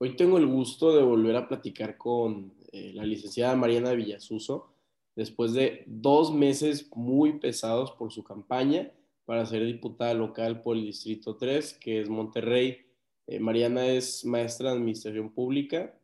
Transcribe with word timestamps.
Hoy 0.00 0.14
tengo 0.14 0.38
el 0.38 0.46
gusto 0.46 0.96
de 0.96 1.02
volver 1.02 1.34
a 1.34 1.48
platicar 1.48 1.98
con 1.98 2.54
eh, 2.70 2.92
la 2.94 3.04
licenciada 3.04 3.56
Mariana 3.56 3.94
Villasuso 3.94 4.72
después 5.16 5.54
de 5.54 5.82
dos 5.88 6.32
meses 6.32 6.88
muy 6.94 7.40
pesados 7.40 7.90
por 7.90 8.12
su 8.12 8.22
campaña 8.22 8.92
para 9.24 9.44
ser 9.44 9.66
diputada 9.66 10.14
local 10.14 10.62
por 10.62 10.76
el 10.76 10.84
Distrito 10.84 11.36
3, 11.36 11.74
que 11.80 12.00
es 12.00 12.08
Monterrey. 12.08 12.86
Eh, 13.26 13.40
Mariana 13.40 13.88
es 13.88 14.24
maestra 14.24 14.70
de 14.70 14.76
Administración 14.76 15.34
Pública 15.34 15.98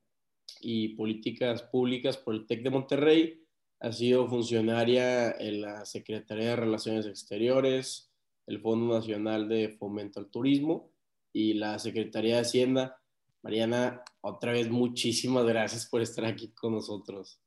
y 0.61 0.89
Políticas 0.97 1.63
Públicas 1.63 2.17
por 2.17 2.35
el 2.35 2.47
TEC 2.47 2.65
de 2.65 2.71
Monterrey. 2.71 3.47
Ha 3.79 3.93
sido 3.93 4.27
funcionaria 4.27 5.31
en 5.39 5.61
la 5.61 5.87
Secretaría 5.87 6.51
de 6.51 6.57
Relaciones 6.57 7.07
Exteriores, 7.07 8.11
el 8.49 8.61
Fondo 8.61 8.93
Nacional 8.93 9.49
de 9.49 9.69
Fomento 9.69 10.19
al 10.19 10.31
Turismo 10.33 10.91
y 11.33 11.55
la 11.55 11.79
Secretaría 11.79 12.35
de 12.35 12.41
Hacienda. 12.41 13.01
Mariana, 13.45 14.03
otra 14.23 14.53
vez 14.53 14.71
muchísimas 14.71 15.45
gracias 15.45 15.87
por 15.87 16.01
estar 16.01 16.25
aquí 16.25 16.49
con 16.55 16.73
nosotros. 16.73 17.39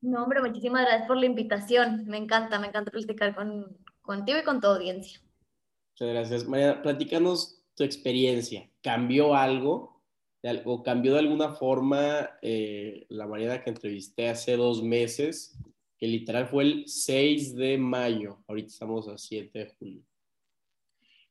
No, 0.00 0.22
hombre, 0.22 0.40
muchísimas 0.40 0.86
gracias 0.86 1.06
por 1.06 1.18
la 1.18 1.26
invitación. 1.26 2.06
Me 2.06 2.16
encanta, 2.16 2.58
me 2.58 2.68
encanta 2.68 2.90
platicar 2.90 3.34
con, 3.34 3.76
contigo 4.00 4.38
y 4.38 4.44
con 4.44 4.62
tu 4.62 4.68
audiencia. 4.68 5.20
Muchas 5.92 6.08
gracias. 6.08 6.48
Mariana, 6.48 6.80
platícanos 6.80 7.62
tu 7.74 7.84
experiencia. 7.84 8.70
¿Cambió 8.82 9.34
algo? 9.34 10.02
¿O 10.64 10.82
cambió 10.82 11.12
de 11.12 11.18
alguna 11.18 11.50
forma 11.50 12.30
eh, 12.40 13.04
la 13.10 13.26
Mariana 13.26 13.62
que 13.62 13.70
entrevisté 13.70 14.30
hace 14.30 14.56
dos 14.56 14.82
meses? 14.82 15.58
Que 15.98 16.06
literal 16.06 16.46
fue 16.46 16.64
el 16.64 16.88
6 16.88 17.56
de 17.56 17.76
mayo. 17.76 18.38
Ahorita 18.48 18.68
estamos 18.68 19.06
a 19.08 19.18
7 19.18 19.58
de 19.58 19.66
julio. 19.78 20.02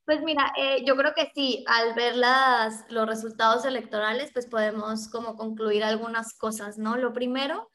Pues 0.05 0.21
mira, 0.21 0.53
eh, 0.55 0.83
yo 0.85 0.95
creo 0.95 1.13
que 1.15 1.31
sí, 1.33 1.63
al 1.67 1.95
ver 1.95 2.15
las, 2.15 2.85
los 2.89 3.07
resultados 3.07 3.65
electorales, 3.65 4.29
pues 4.33 4.45
podemos 4.45 5.09
como 5.09 5.35
concluir 5.35 5.83
algunas 5.83 6.35
cosas, 6.37 6.77
¿no? 6.77 6.95
Lo 6.95 7.11
primero, 7.11 7.71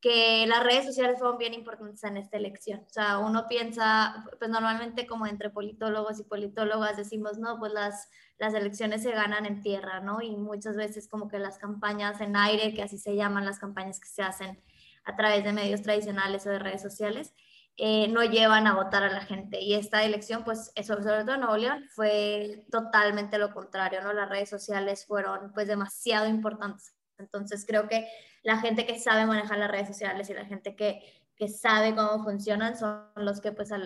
que 0.00 0.46
las 0.46 0.62
redes 0.62 0.84
sociales 0.84 1.18
fueron 1.18 1.38
bien 1.38 1.54
importantes 1.54 2.04
en 2.04 2.18
esta 2.18 2.36
elección. 2.36 2.80
O 2.86 2.90
sea, 2.90 3.18
uno 3.18 3.46
piensa, 3.48 4.24
pues 4.38 4.50
normalmente 4.50 5.06
como 5.06 5.26
entre 5.26 5.48
politólogos 5.50 6.20
y 6.20 6.24
politólogas 6.24 6.98
decimos, 6.98 7.38
no, 7.38 7.58
pues 7.58 7.72
las, 7.72 8.10
las 8.38 8.54
elecciones 8.54 9.02
se 9.02 9.12
ganan 9.12 9.46
en 9.46 9.62
tierra, 9.62 10.00
¿no? 10.00 10.20
Y 10.20 10.36
muchas 10.36 10.76
veces 10.76 11.08
como 11.08 11.28
que 11.28 11.38
las 11.38 11.58
campañas 11.58 12.20
en 12.20 12.36
aire, 12.36 12.74
que 12.74 12.82
así 12.82 12.98
se 12.98 13.16
llaman 13.16 13.46
las 13.46 13.58
campañas 13.58 13.98
que 13.98 14.08
se 14.08 14.22
hacen 14.22 14.62
a 15.04 15.16
través 15.16 15.44
de 15.44 15.52
medios 15.52 15.82
tradicionales 15.82 16.46
o 16.46 16.50
de 16.50 16.58
redes 16.58 16.82
sociales, 16.82 17.32
eh, 17.76 18.06
no 18.08 18.22
llevan 18.22 18.66
a 18.66 18.74
votar 18.74 19.02
a 19.02 19.10
la 19.10 19.22
gente. 19.22 19.60
Y 19.60 19.74
esta 19.74 20.04
elección, 20.04 20.44
pues, 20.44 20.72
sobre 20.86 21.02
todo 21.02 21.34
en 21.34 21.40
Nuevo 21.40 21.56
León, 21.56 21.88
fue 21.90 22.64
totalmente 22.70 23.38
lo 23.38 23.52
contrario, 23.52 24.00
¿no? 24.02 24.12
Las 24.12 24.28
redes 24.28 24.48
sociales 24.48 25.06
fueron, 25.06 25.52
pues, 25.52 25.66
demasiado 25.66 26.28
importantes. 26.28 26.94
Entonces, 27.18 27.64
creo 27.66 27.88
que 27.88 28.08
la 28.42 28.58
gente 28.58 28.86
que 28.86 28.98
sabe 28.98 29.26
manejar 29.26 29.58
las 29.58 29.70
redes 29.70 29.88
sociales 29.88 30.30
y 30.30 30.34
la 30.34 30.44
gente 30.44 30.76
que, 30.76 31.02
que 31.36 31.48
sabe 31.48 31.94
cómo 31.96 32.22
funcionan 32.22 32.76
son 32.76 33.08
los 33.16 33.40
que, 33.40 33.50
pues, 33.50 33.72
eh, 33.72 33.76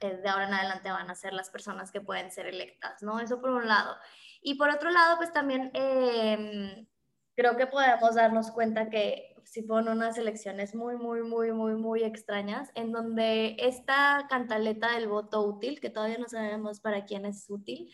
de 0.00 0.28
ahora 0.28 0.48
en 0.48 0.54
adelante 0.54 0.90
van 0.90 1.10
a 1.10 1.14
ser 1.14 1.32
las 1.32 1.48
personas 1.48 1.90
que 1.90 2.02
pueden 2.02 2.30
ser 2.30 2.46
electas, 2.46 3.02
¿no? 3.02 3.18
Eso 3.18 3.40
por 3.40 3.50
un 3.50 3.66
lado. 3.66 3.96
Y 4.42 4.56
por 4.56 4.68
otro 4.68 4.90
lado, 4.90 5.16
pues, 5.16 5.32
también 5.32 5.70
em, 5.72 6.86
creo 7.34 7.56
que 7.56 7.66
podemos 7.66 8.14
darnos 8.14 8.50
cuenta 8.50 8.90
que 8.90 9.27
sí 9.50 9.62
fueron 9.62 9.88
unas 9.88 10.18
elecciones 10.18 10.74
muy, 10.74 10.96
muy, 10.96 11.22
muy, 11.22 11.52
muy, 11.52 11.74
muy 11.74 12.04
extrañas, 12.04 12.70
en 12.74 12.92
donde 12.92 13.56
esta 13.58 14.26
cantaleta 14.28 14.94
del 14.94 15.08
voto 15.08 15.42
útil, 15.42 15.80
que 15.80 15.90
todavía 15.90 16.18
no 16.18 16.28
sabemos 16.28 16.80
para 16.80 17.06
quién 17.06 17.24
es 17.24 17.48
útil, 17.48 17.90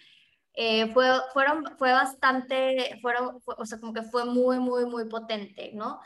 eh, 0.54 0.88
fue, 0.92 1.06
fueron, 1.32 1.64
fue 1.78 1.92
bastante, 1.92 2.98
fueron, 3.02 3.40
o 3.44 3.66
sea, 3.66 3.78
como 3.78 3.92
que 3.92 4.02
fue 4.02 4.24
muy, 4.24 4.58
muy, 4.58 4.84
muy 4.86 5.08
potente, 5.08 5.70
¿no? 5.74 6.00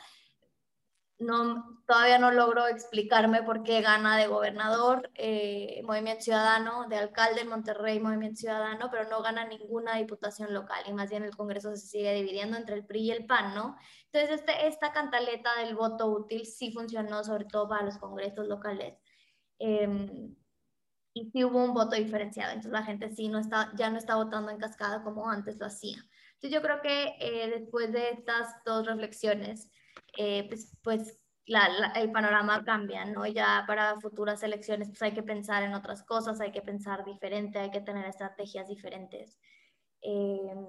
No, 1.19 1.80
todavía 1.86 2.19
no 2.19 2.31
logro 2.31 2.69
explicarme 2.69 3.42
por 3.42 3.65
qué 3.65 3.81
gana 3.81 4.16
de 4.16 4.28
gobernador 4.28 5.10
eh, 5.15 5.82
Movimiento 5.84 6.22
Ciudadano, 6.22 6.88
de 6.88 6.97
alcalde 6.97 7.41
en 7.41 7.48
Monterrey 7.48 7.98
Movimiento 7.98 8.37
Ciudadano, 8.37 8.88
pero 8.91 9.09
no 9.09 9.20
gana 9.20 9.44
ninguna 9.44 9.97
diputación 9.97 10.54
local 10.54 10.84
y 10.87 10.92
más 10.92 11.10
bien 11.10 11.25
el 11.25 11.37
Congreso 11.37 11.75
se 11.75 11.88
sigue 11.88 12.15
dividiendo 12.15 12.56
entre 12.56 12.76
el 12.76 12.87
PRI 12.87 13.00
y 13.00 13.10
el 13.10 13.26
PAN, 13.26 13.54
¿no? 13.54 13.76
Entonces 14.12 14.41
este, 14.41 14.69
esta 14.69 14.92
cantaleta 14.92 15.56
del 15.56 15.75
voto 15.75 16.06
útil 16.06 16.47
sí 16.47 16.72
funcionó 16.72 17.25
sobre 17.25 17.47
todo 17.47 17.69
para 17.69 17.84
los 17.84 17.98
congresos 17.98 18.47
locales. 18.47 18.94
Em, 19.59 20.37
y 21.15 21.31
sí 21.32 21.44
hubo 21.44 21.65
un 21.65 21.75
voto 21.75 21.97
diferenciado, 21.97 22.50
entonces 22.50 22.72
la 22.72 22.84
gente 22.84 23.10
sí 23.10 23.28
no 23.28 23.41
está, 23.41 23.72
ya 23.76 23.91
no 23.91 23.98
está 23.98 24.15
votando 24.15 24.53
en 24.53 24.59
cascada 24.59 25.03
como 25.03 25.28
antes 25.28 25.59
lo 25.59 25.66
hacía. 25.66 25.98
Entonces 26.34 26.53
yo 26.53 26.62
creo 26.62 26.81
que 26.81 27.16
eh, 27.19 27.50
después 27.50 27.92
de 27.92 28.10
estas 28.10 28.54
dos 28.65 28.87
reflexiones, 28.87 29.69
eh, 30.18 30.46
pues, 30.48 30.76
pues 30.82 31.16
el 31.94 32.10
panorama 32.12 32.64
cambia, 32.64 33.04
¿no? 33.04 33.24
Ya 33.26 33.64
para 33.66 33.98
futuras 34.00 34.42
elecciones 34.42 34.88
pues 34.88 35.00
hay 35.00 35.12
que 35.12 35.22
pensar 35.22 35.62
en 35.62 35.74
otras 35.74 36.02
cosas, 36.02 36.40
hay 36.40 36.50
que 36.50 36.60
pensar 36.60 37.04
diferente, 37.04 37.60
hay 37.60 37.70
que 37.70 37.80
tener 37.80 38.04
estrategias 38.04 38.68
diferentes. 38.68 39.38
Em, 40.02 40.66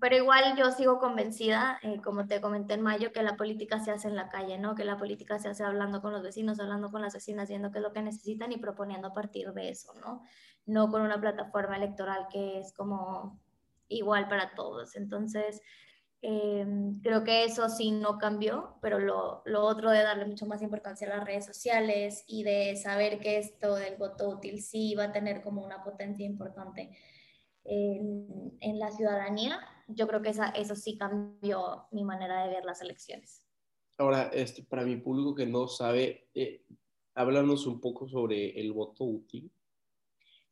pero 0.00 0.16
igual 0.16 0.56
yo 0.58 0.72
sigo 0.72 0.98
convencida, 0.98 1.78
eh, 1.82 2.00
como 2.02 2.26
te 2.26 2.40
comenté 2.40 2.74
en 2.74 2.82
mayo, 2.82 3.12
que 3.12 3.22
la 3.22 3.36
política 3.36 3.78
se 3.78 3.92
hace 3.92 4.08
en 4.08 4.16
la 4.16 4.28
calle, 4.28 4.58
¿no? 4.58 4.74
Que 4.74 4.84
la 4.84 4.98
política 4.98 5.38
se 5.38 5.48
hace 5.48 5.62
hablando 5.62 6.02
con 6.02 6.12
los 6.12 6.22
vecinos, 6.22 6.58
hablando 6.58 6.90
con 6.90 7.02
las 7.02 7.14
vecinas, 7.14 7.48
viendo 7.48 7.70
qué 7.70 7.78
es 7.78 7.84
lo 7.84 7.92
que 7.92 8.02
necesitan 8.02 8.50
y 8.50 8.58
proponiendo 8.58 9.08
a 9.08 9.14
partir 9.14 9.52
de 9.52 9.70
eso, 9.70 9.94
¿no? 9.94 10.22
No 10.66 10.90
con 10.90 11.02
una 11.02 11.20
plataforma 11.20 11.76
electoral 11.76 12.26
que 12.32 12.58
es 12.58 12.72
como 12.74 13.40
igual 13.88 14.28
para 14.28 14.54
todos. 14.54 14.96
Entonces, 14.96 15.62
Em, 16.22 17.00
creo 17.02 17.24
que 17.24 17.44
eso 17.44 17.68
sí 17.68 17.90
no 17.90 18.18
cambió, 18.18 18.76
pero 18.80 18.98
lo, 18.98 19.42
lo, 19.44 19.64
otro 19.64 19.90
de 19.90 20.02
darle 20.02 20.24
mucho 20.24 20.46
más 20.46 20.62
importancia 20.62 21.06
a 21.06 21.18
las 21.18 21.26
redes 21.26 21.44
sociales 21.44 22.24
y 22.26 22.42
de 22.42 22.74
saber 22.76 23.20
que 23.20 23.38
esto 23.38 23.76
del 23.76 23.96
voto 23.96 24.28
útil 24.30 24.62
sí 24.62 24.94
va 24.94 25.04
a 25.04 25.12
tener 25.12 25.42
como 25.42 25.64
una 25.64 25.84
potencia 25.84 26.26
importante 26.26 26.96
en, 27.64 28.56
en 28.60 28.78
la 28.78 28.90
ciudadanía, 28.90 29.60
yo 29.88 30.06
creo 30.06 30.22
que 30.22 30.30
esa, 30.30 30.48
eso 30.50 30.74
sí 30.74 30.96
cambió 30.96 31.86
mi 31.90 32.04
manera 32.04 32.44
de 32.44 32.54
ver 32.54 32.64
las 32.64 32.80
elecciones. 32.80 33.46
Ahora, 33.98 34.30
este, 34.32 34.62
para 34.62 34.84
mi 34.84 34.96
público 34.96 35.34
que 35.34 35.46
no 35.46 35.68
sabe, 35.68 36.28
eh, 36.34 36.64
háblanos 37.14 37.66
un 37.66 37.80
poco 37.80 38.08
sobre 38.08 38.58
el 38.60 38.72
voto 38.72 39.04
útil. 39.04 39.50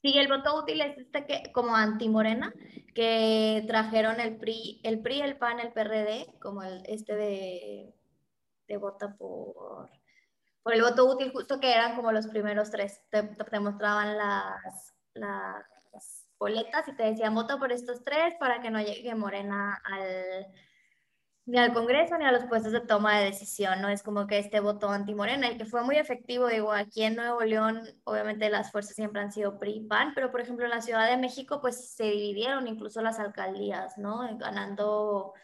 Sí, 0.04 0.18
el 0.18 0.28
voto 0.28 0.54
útil 0.60 0.82
es 0.82 0.98
este 0.98 1.24
que, 1.24 1.50
como 1.50 1.74
antimorena, 1.74 2.52
que 2.94 3.64
trajeron 3.66 4.20
el 4.20 4.36
PRI, 4.36 4.82
el 4.84 5.00
PRI, 5.00 5.22
el 5.22 5.38
PAN, 5.38 5.60
el 5.60 5.72
PRD, 5.72 6.26
como 6.42 6.62
este 6.62 7.14
de, 7.16 7.94
de 8.68 8.76
vota 8.76 9.16
por, 9.16 9.88
por 10.62 10.74
el 10.74 10.82
voto 10.82 11.06
útil, 11.06 11.32
justo 11.32 11.58
que 11.58 11.72
eran 11.72 11.96
como 11.96 12.12
los 12.12 12.26
primeros 12.26 12.70
tres. 12.70 13.00
Te, 13.08 13.22
te 13.22 13.60
mostraban 13.60 14.18
las, 14.18 14.94
las 15.14 16.28
boletas 16.38 16.86
y 16.86 16.96
te 16.96 17.04
decían, 17.04 17.34
vota 17.34 17.56
por 17.56 17.72
estos 17.72 18.04
tres 18.04 18.34
para 18.38 18.60
que 18.60 18.70
no 18.70 18.82
llegue 18.82 19.14
Morena 19.14 19.80
al 19.84 20.46
ni 21.46 21.58
al 21.58 21.74
Congreso 21.74 22.16
ni 22.16 22.24
a 22.24 22.32
los 22.32 22.44
puestos 22.46 22.72
de 22.72 22.80
toma 22.80 23.18
de 23.18 23.26
decisión, 23.26 23.82
¿no? 23.82 23.88
Es 23.88 24.02
como 24.02 24.26
que 24.26 24.38
este 24.38 24.60
voto 24.60 24.88
anti-Morena, 24.88 25.50
y 25.50 25.58
que 25.58 25.66
fue 25.66 25.82
muy 25.84 25.96
efectivo, 25.96 26.48
digo, 26.48 26.72
aquí 26.72 27.02
en 27.02 27.16
Nuevo 27.16 27.40
León, 27.40 27.82
obviamente 28.04 28.48
las 28.48 28.72
fuerzas 28.72 28.96
siempre 28.96 29.20
han 29.20 29.32
sido 29.32 29.58
PRI-PAN, 29.58 30.12
pero 30.14 30.30
por 30.30 30.40
ejemplo 30.40 30.64
en 30.64 30.70
la 30.70 30.80
Ciudad 30.80 31.08
de 31.08 31.18
México, 31.18 31.60
pues 31.60 31.94
se 31.94 32.04
dividieron 32.04 32.66
incluso 32.66 33.02
las 33.02 33.18
alcaldías, 33.18 33.98
¿no? 33.98 34.20
Ganando 34.38 35.34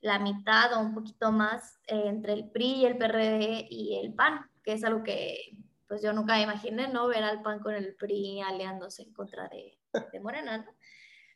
la 0.00 0.18
mitad 0.18 0.72
o 0.74 0.80
un 0.80 0.94
poquito 0.94 1.30
más 1.32 1.78
eh, 1.86 2.02
entre 2.06 2.32
el 2.32 2.50
PRI 2.50 2.74
y 2.74 2.86
el 2.86 2.96
PRD 2.96 3.66
y 3.68 3.98
el 3.98 4.14
PAN, 4.14 4.50
que 4.64 4.72
es 4.72 4.84
algo 4.84 5.02
que 5.02 5.56
pues 5.86 6.02
yo 6.02 6.14
nunca 6.14 6.40
imaginé, 6.40 6.88
¿no? 6.88 7.06
Ver 7.08 7.22
al 7.22 7.42
PAN 7.42 7.60
con 7.60 7.74
el 7.74 7.94
PRI 7.94 8.40
aliándose 8.40 9.02
en 9.02 9.12
contra 9.12 9.48
de, 9.48 9.78
de 10.12 10.20
Morena, 10.20 10.58
¿no? 10.58 10.72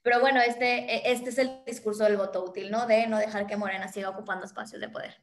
Pero 0.07 0.21
bueno, 0.21 0.41
este, 0.41 0.85
e, 0.85 1.11
este 1.11 1.31
es 1.31 1.39
el 1.39 1.65
discurso 1.67 2.05
del 2.05 2.17
voto 2.17 2.45
útil, 2.45 2.71
¿no? 2.71 2.87
De 2.87 3.09
no 3.09 3.19
dejar 3.19 3.49
que 3.49 3.57
Morena 3.57 3.89
siga 3.89 4.11
ocupando 4.11 4.47
espacios 4.47 4.81
de 4.81 4.89
poder. 4.89 5.17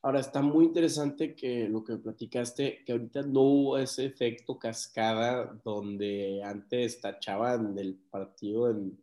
Ahora, 0.00 0.20
está 0.20 0.40
muy 0.40 0.64
interesante 0.64 1.34
que 1.34 1.68
lo 1.68 1.84
que 1.84 1.98
platicaste, 1.98 2.82
que 2.82 2.92
ahorita 2.92 3.20
no 3.24 3.42
hubo 3.42 3.76
ese 3.76 4.06
efecto 4.06 4.58
cascada 4.58 5.60
donde 5.62 6.42
antes 6.42 6.98
tachaban 7.02 7.74
del 7.74 7.96
partido 8.10 8.70
en, 8.70 8.98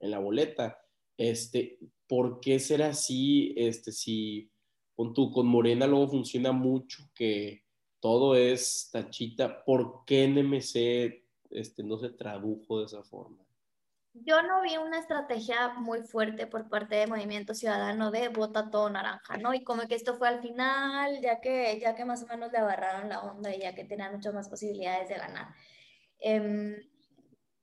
en 0.00 0.10
la 0.10 0.18
boleta. 0.18 0.78
Este, 1.16 1.78
¿Por 2.06 2.40
qué 2.40 2.58
será 2.58 2.88
así? 2.88 3.54
Este, 3.56 3.90
si 3.90 4.50
con, 4.94 5.14
tu, 5.14 5.32
con 5.32 5.46
Morena 5.46 5.86
luego 5.86 6.08
funciona 6.08 6.52
mucho 6.52 7.08
que 7.14 7.64
todo 8.00 8.36
es 8.36 8.90
tachita, 8.92 9.64
¿por 9.64 10.04
qué 10.04 10.28
NMC 10.28 11.56
este, 11.58 11.82
no 11.82 11.96
se 11.98 12.10
tradujo 12.10 12.80
de 12.80 12.84
esa 12.84 13.02
forma? 13.02 13.43
Yo 14.16 14.42
no 14.42 14.62
vi 14.62 14.76
una 14.76 15.00
estrategia 15.00 15.74
muy 15.74 16.02
fuerte 16.02 16.46
por 16.46 16.68
parte 16.68 16.94
de 16.94 17.08
Movimiento 17.08 17.52
Ciudadano 17.52 18.12
de 18.12 18.28
vota 18.28 18.70
todo 18.70 18.88
naranja, 18.88 19.36
¿no? 19.38 19.52
Y 19.54 19.64
como 19.64 19.88
que 19.88 19.96
esto 19.96 20.14
fue 20.16 20.28
al 20.28 20.40
final, 20.40 21.20
ya 21.20 21.40
que, 21.40 21.80
ya 21.80 21.96
que 21.96 22.04
más 22.04 22.22
o 22.22 22.26
menos 22.28 22.52
le 22.52 22.58
agarraron 22.58 23.08
la 23.08 23.22
onda 23.22 23.52
y 23.52 23.60
ya 23.60 23.74
que 23.74 23.84
tenían 23.84 24.12
muchas 24.14 24.32
más 24.32 24.48
posibilidades 24.48 25.08
de 25.08 25.16
ganar. 25.16 25.48
Em, 26.20 26.76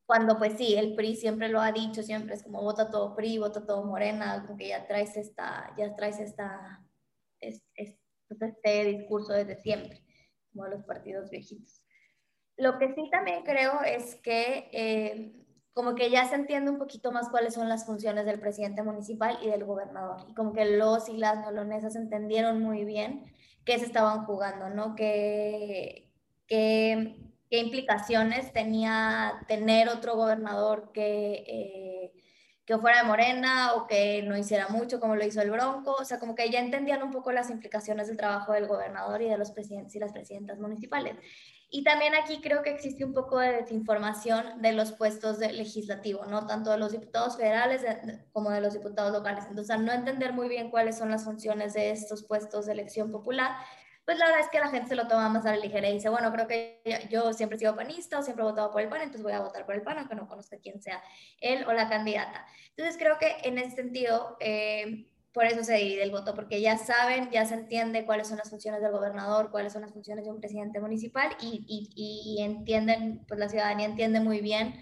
cuando 0.06 0.38
pues 0.38 0.58
sí, 0.58 0.76
el 0.76 0.94
PRI 0.96 1.16
siempre 1.16 1.48
lo 1.48 1.62
ha 1.62 1.72
dicho, 1.72 2.04
siempre 2.04 2.36
es 2.36 2.44
como 2.44 2.62
vota 2.62 2.90
todo 2.90 3.16
PRI, 3.16 3.38
vota 3.38 3.66
todo 3.66 3.86
Morena, 3.86 4.44
como 4.46 4.58
que 4.58 4.68
ya 4.68 4.86
traes 4.86 5.16
esta, 5.16 5.74
ya 5.78 5.96
traes 5.96 6.20
esta, 6.20 6.86
es, 7.40 7.64
pues, 8.28 8.42
este 8.42 8.86
discurso 8.86 9.32
desde 9.32 9.56
siempre, 9.56 10.04
como 10.52 10.68
los 10.68 10.84
partidos 10.84 11.30
viejitos. 11.30 11.82
Lo 12.58 12.78
que 12.78 12.94
sí 12.94 13.10
también 13.10 13.44
creo 13.44 13.82
es 13.84 14.16
que 14.16 14.70
eh, 14.74 15.41
como 15.74 15.96
que 15.96 16.10
ya 16.10 16.28
se 16.28 16.36
entiende 16.36 16.72
un 16.72 16.78
poquito 16.78 17.12
más 17.12 17.30
cuáles 17.30 17.54
son 17.54 17.70
las 17.70 17.86
funciones 17.86 18.26
del 18.26 18.40
presidente 18.40 18.84
municipal 18.84 19.38
y 19.42 19.50
del 19.50 19.64
gobernador. 19.64 20.26
Y 20.28 20.34
como 20.34 20.54
que 20.54 20.66
los 20.66 21.08
y 21.10 21.18
las 21.18 21.40
nolonesas 21.46 21.96
entendieron 21.96 22.62
muy 22.62 22.84
bien 22.86 23.34
qué 23.66 23.80
se 23.80 23.86
estaban 23.86 24.26
jugando, 24.26 24.70
¿no? 24.70 24.96
qué, 24.96 26.12
qué 27.52 27.58
implicaciones 27.60 28.54
tenía 28.54 29.44
tener 29.48 29.90
otro 29.90 30.16
gobernador 30.16 30.92
que, 30.94 31.44
eh, 31.46 32.12
que 32.66 32.78
fuera 32.78 33.02
de 33.02 33.08
Morena 33.08 33.74
o 33.76 33.88
que 33.88 34.24
no 34.24 34.38
hiciera 34.38 34.70
mucho 34.70 35.02
como 35.02 35.18
lo 35.18 35.26
hizo 35.26 35.42
el 35.42 35.52
Bronco. 35.52 35.94
O 36.00 36.06
sea, 36.06 36.18
como 36.18 36.34
que 36.34 36.50
ya 36.50 36.60
entendían 36.60 37.04
un 37.04 37.12
poco 37.12 37.34
las 37.34 37.50
implicaciones 37.50 38.08
del 38.08 38.16
trabajo 38.16 38.54
del 38.54 38.68
gobernador 38.68 39.22
y 39.22 39.30
de 39.30 39.38
los 39.38 39.52
presidentes 39.52 39.94
y 39.96 40.00
las 40.00 40.14
presidentas 40.14 40.60
municipales. 40.60 41.16
Y 41.74 41.86
también 41.86 42.14
aquí 42.16 42.42
creo 42.42 42.64
que 42.64 42.70
existe 42.70 43.06
un 43.06 43.14
poco 43.14 43.40
de 43.40 43.54
desinformación 43.54 44.62
de 44.62 44.74
los 44.74 44.92
puestos 44.92 45.40
de 45.40 45.54
legislativo, 45.54 46.26
¿no? 46.26 46.46
Tanto 46.46 46.70
de 46.70 46.78
los 46.78 46.92
diputados 46.92 47.38
federales 47.38 47.82
como 48.34 48.50
de 48.50 48.60
los 48.60 48.74
diputados 48.74 49.14
locales. 49.14 49.46
Entonces, 49.48 49.74
al 49.74 49.86
no 49.86 49.94
entender 49.94 50.34
muy 50.34 50.50
bien 50.50 50.70
cuáles 50.70 50.98
son 50.98 51.10
las 51.10 51.24
funciones 51.24 51.74
de 51.74 51.92
estos 51.92 52.24
puestos 52.26 52.66
de 52.66 52.74
elección 52.74 53.10
popular, 53.10 53.56
pues 54.04 54.18
la 54.18 54.26
verdad 54.26 54.42
es 54.42 54.50
que 54.50 54.60
la 54.60 54.68
gente 54.68 54.90
se 54.90 54.96
lo 54.96 55.08
toma 55.08 55.30
más 55.30 55.46
a 55.46 55.52
la 55.52 55.62
ligera 55.62 55.88
y 55.88 55.94
dice, 55.94 56.10
bueno, 56.10 56.34
creo 56.34 56.46
que 56.46 56.82
yo 57.10 57.32
siempre 57.32 57.56
he 57.56 57.60
sido 57.60 57.74
panista 57.74 58.20
o 58.20 58.22
siempre 58.22 58.44
he 58.44 58.50
votado 58.50 58.70
por 58.70 58.82
el 58.82 58.90
PAN, 58.90 59.04
entonces 59.04 59.24
voy 59.24 59.32
a 59.32 59.40
votar 59.40 59.66
por 59.66 59.74
el 59.74 59.82
PAN, 59.82 60.00
aunque 60.00 60.16
no 60.16 60.28
conozca 60.28 60.58
quién 60.58 60.82
sea 60.82 61.02
él 61.40 61.64
o 61.70 61.72
la 61.72 61.88
candidata. 61.88 62.46
Entonces, 62.76 62.98
creo 62.98 63.18
que 63.18 63.38
en 63.44 63.58
ese 63.58 63.78
sentido... 63.78 64.36
Eh, 64.42 65.08
por 65.34 65.46
eso 65.46 65.64
se 65.64 65.76
divide 65.76 66.04
el 66.04 66.12
voto, 66.12 66.36
porque 66.36 66.62
ya 66.62 66.78
saben, 66.78 67.30
ya 67.32 67.46
se 67.46 67.54
entiende 67.54 68.06
cuáles 68.06 68.28
son 68.28 68.38
las 68.38 68.50
funciones 68.50 68.82
del 68.82 68.92
gobernador, 68.92 69.50
cuáles 69.50 69.74
son 69.74 69.82
las 69.84 69.94
funciones 69.94 70.26
de 70.26 70.32
un 70.32 70.40
presidente 70.40 70.80
municipal 70.80 71.36
y, 71.42 71.66
y, 71.68 71.90
y 71.96 72.44
entienden, 72.44 73.24
pues 73.28 73.40
la 73.40 73.48
ciudadanía 73.48 73.86
entiende 73.86 74.20
muy 74.20 74.42
bien 74.42 74.76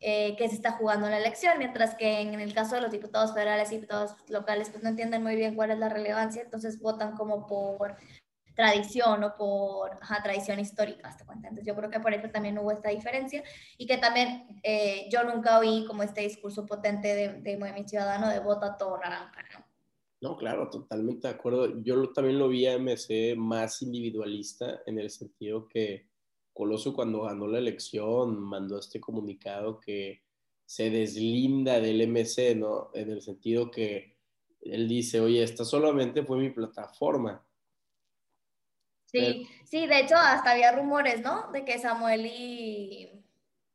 eh, 0.00 0.36
qué 0.36 0.48
se 0.48 0.56
está 0.56 0.72
jugando 0.72 1.06
en 1.06 1.12
la 1.12 1.18
elección, 1.18 1.58
mientras 1.58 1.94
que 1.94 2.20
en 2.20 2.38
el 2.38 2.52
caso 2.52 2.74
de 2.74 2.82
los 2.82 2.90
diputados 2.90 3.32
federales 3.32 3.72
y 3.72 3.76
diputados 3.76 4.14
locales, 4.28 4.68
pues 4.70 4.82
no 4.82 4.90
entienden 4.90 5.22
muy 5.22 5.36
bien 5.36 5.54
cuál 5.54 5.70
es 5.70 5.78
la 5.78 5.88
relevancia, 5.88 6.42
entonces 6.42 6.80
votan 6.80 7.16
como 7.16 7.46
por 7.46 7.96
tradición 8.54 9.22
o 9.24 9.36
por 9.36 9.98
tradición 10.22 10.58
histórica, 10.58 11.08
hasta 11.08 11.24
cuenta. 11.24 11.48
Entonces 11.48 11.66
yo 11.66 11.76
creo 11.76 11.90
que 11.90 12.00
por 12.00 12.12
eso 12.12 12.28
también 12.30 12.58
hubo 12.58 12.72
esta 12.72 12.90
diferencia 12.90 13.42
y 13.78 13.86
que 13.86 13.98
también 13.98 14.60
eh, 14.62 15.08
yo 15.10 15.24
nunca 15.24 15.58
oí 15.58 15.84
como 15.86 16.02
este 16.02 16.22
discurso 16.22 16.66
potente 16.66 17.14
de, 17.14 17.28
de 17.40 17.56
Movimiento 17.58 17.90
Ciudadano 17.90 18.28
de 18.28 18.40
vota 18.40 18.76
todo 18.76 18.98
naranja, 18.98 19.42
¿no? 19.54 19.65
No, 20.26 20.36
claro, 20.36 20.68
totalmente 20.68 21.28
de 21.28 21.34
acuerdo. 21.34 21.80
Yo 21.84 22.12
también 22.12 22.40
lo 22.40 22.48
vi 22.48 22.66
a 22.66 22.76
MC 22.80 23.36
más 23.36 23.80
individualista 23.82 24.82
en 24.84 24.98
el 24.98 25.08
sentido 25.08 25.68
que 25.68 26.08
Coloso 26.52 26.92
cuando 26.94 27.22
ganó 27.22 27.46
la 27.46 27.58
elección 27.58 28.40
mandó 28.40 28.80
este 28.80 28.98
comunicado 28.98 29.78
que 29.78 30.24
se 30.64 30.90
deslinda 30.90 31.78
del 31.80 32.00
MC, 32.08 32.56
¿no? 32.56 32.90
En 32.92 33.10
el 33.10 33.22
sentido 33.22 33.70
que 33.70 34.16
él 34.62 34.88
dice, 34.88 35.20
oye, 35.20 35.44
esta 35.44 35.64
solamente 35.64 36.24
fue 36.24 36.38
mi 36.38 36.50
plataforma. 36.50 37.46
Sí, 39.04 39.46
sí, 39.64 39.86
de 39.86 40.00
hecho 40.00 40.16
hasta 40.16 40.50
había 40.50 40.72
rumores, 40.72 41.20
¿no? 41.20 41.52
De 41.52 41.64
que 41.64 41.78
Samuel 41.78 42.26
y, 42.26 43.22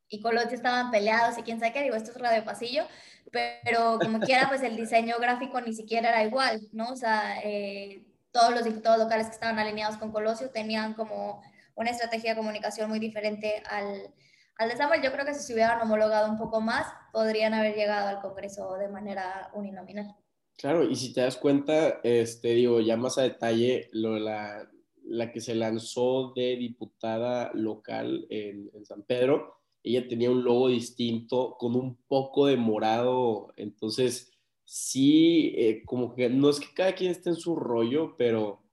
y 0.10 0.20
Colosio 0.20 0.56
estaban 0.56 0.92
peleados 0.92 1.38
y 1.38 1.44
quién 1.44 1.62
sabe 1.62 1.72
qué, 1.72 1.84
digo, 1.84 1.96
esto 1.96 2.12
es 2.12 2.18
radio 2.18 2.44
pasillo, 2.44 2.84
pero 3.32 4.00
como 4.00 4.20
quiera, 4.20 4.48
pues 4.50 4.62
el 4.64 4.76
diseño 4.76 5.16
gráfico 5.20 5.62
ni 5.62 5.74
siquiera 5.74 6.10
era 6.10 6.24
igual, 6.24 6.62
¿no? 6.72 6.90
O 6.90 6.96
sea, 6.96 7.40
eh, 7.44 8.06
todos 8.32 8.52
los 8.52 8.64
diputados 8.64 9.00
locales 9.00 9.28
que 9.28 9.34
estaban 9.34 9.60
alineados 9.60 9.98
con 9.98 10.12
Colosio 10.12 10.50
tenían 10.50 10.94
como 10.94 11.42
una 11.76 11.92
estrategia 11.92 12.32
de 12.32 12.38
comunicación 12.38 12.90
muy 12.90 13.00
diferente 13.00 13.62
al, 13.70 14.14
al 14.58 14.70
de 14.70 14.78
Samuel. 14.78 15.02
Yo 15.02 15.12
creo 15.12 15.26
que 15.26 15.34
si 15.34 15.42
se 15.42 15.54
hubieran 15.54 15.82
homologado 15.82 16.30
un 16.30 16.38
poco 16.38 16.62
más, 16.62 16.88
podrían 17.12 17.54
haber 17.54 17.76
llegado 17.76 18.08
al 18.08 18.22
Congreso 18.22 18.76
de 18.78 18.88
manera 18.88 19.50
uninominal. 19.54 20.16
Claro, 20.58 20.84
y 20.84 20.96
si 20.96 21.12
te 21.14 21.22
das 21.22 21.38
cuenta, 21.38 22.00
este, 22.04 22.50
digo, 22.50 22.82
ya 22.82 22.96
más 22.96 23.18
a 23.18 23.24
detalle, 23.24 23.90
lo, 23.94 24.20
la, 24.20 24.70
la 25.04 25.32
que 25.32 25.42
se 25.42 25.56
lanzó 25.56 26.34
de 26.36 26.56
diputada 26.56 27.52
local 27.54 28.28
en, 28.30 28.70
en 28.74 28.86
San 28.86 29.04
Pedro, 29.04 29.61
ella 29.84 30.08
tenía 30.08 30.32
un 30.32 30.44
logo 30.44 30.70
distinto 30.70 31.56
con 31.58 31.76
un 31.76 31.96
poco 32.08 32.46
de 32.46 32.58
morado, 32.58 33.54
entonces 33.58 34.32
sí, 34.64 35.54
eh, 35.58 35.84
como 35.86 36.14
que 36.14 36.30
no 36.30 36.50
es 36.50 36.60
que 36.60 36.74
cada 36.74 36.94
quien 36.94 37.12
esté 37.12 37.30
en 37.30 37.36
su 37.36 37.56
rollo, 37.56 38.16
pero, 38.18 38.64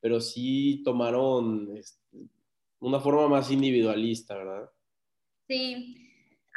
pero 0.00 0.20
sí 0.20 0.82
tomaron 0.84 1.76
este, 1.76 2.28
una 2.80 3.00
forma 3.00 3.28
más 3.28 3.50
individualista, 3.50 4.36
¿verdad? 4.36 4.70
Sí, 5.48 6.07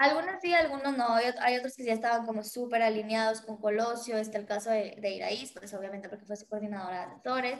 algunas 0.01 0.41
sí, 0.41 0.53
algunos 0.53 0.97
no. 0.97 1.13
Hay, 1.13 1.57
otros 1.57 1.75
que 1.75 1.85
ya 1.85 1.93
estaban 1.93 2.25
como 2.25 2.43
súper 2.43 2.81
alineados 2.81 3.41
con 3.41 3.57
Colosio. 3.57 4.17
Este 4.17 4.37
el 4.37 4.45
caso 4.45 4.71
de, 4.71 4.97
de 4.99 5.11
Iraíz, 5.11 5.51
pues 5.53 5.73
obviamente 5.75 6.09
porque 6.09 6.25
fue 6.25 6.35
su 6.35 6.47
coordinadora 6.47 7.05
de 7.05 7.13
asesores. 7.13 7.57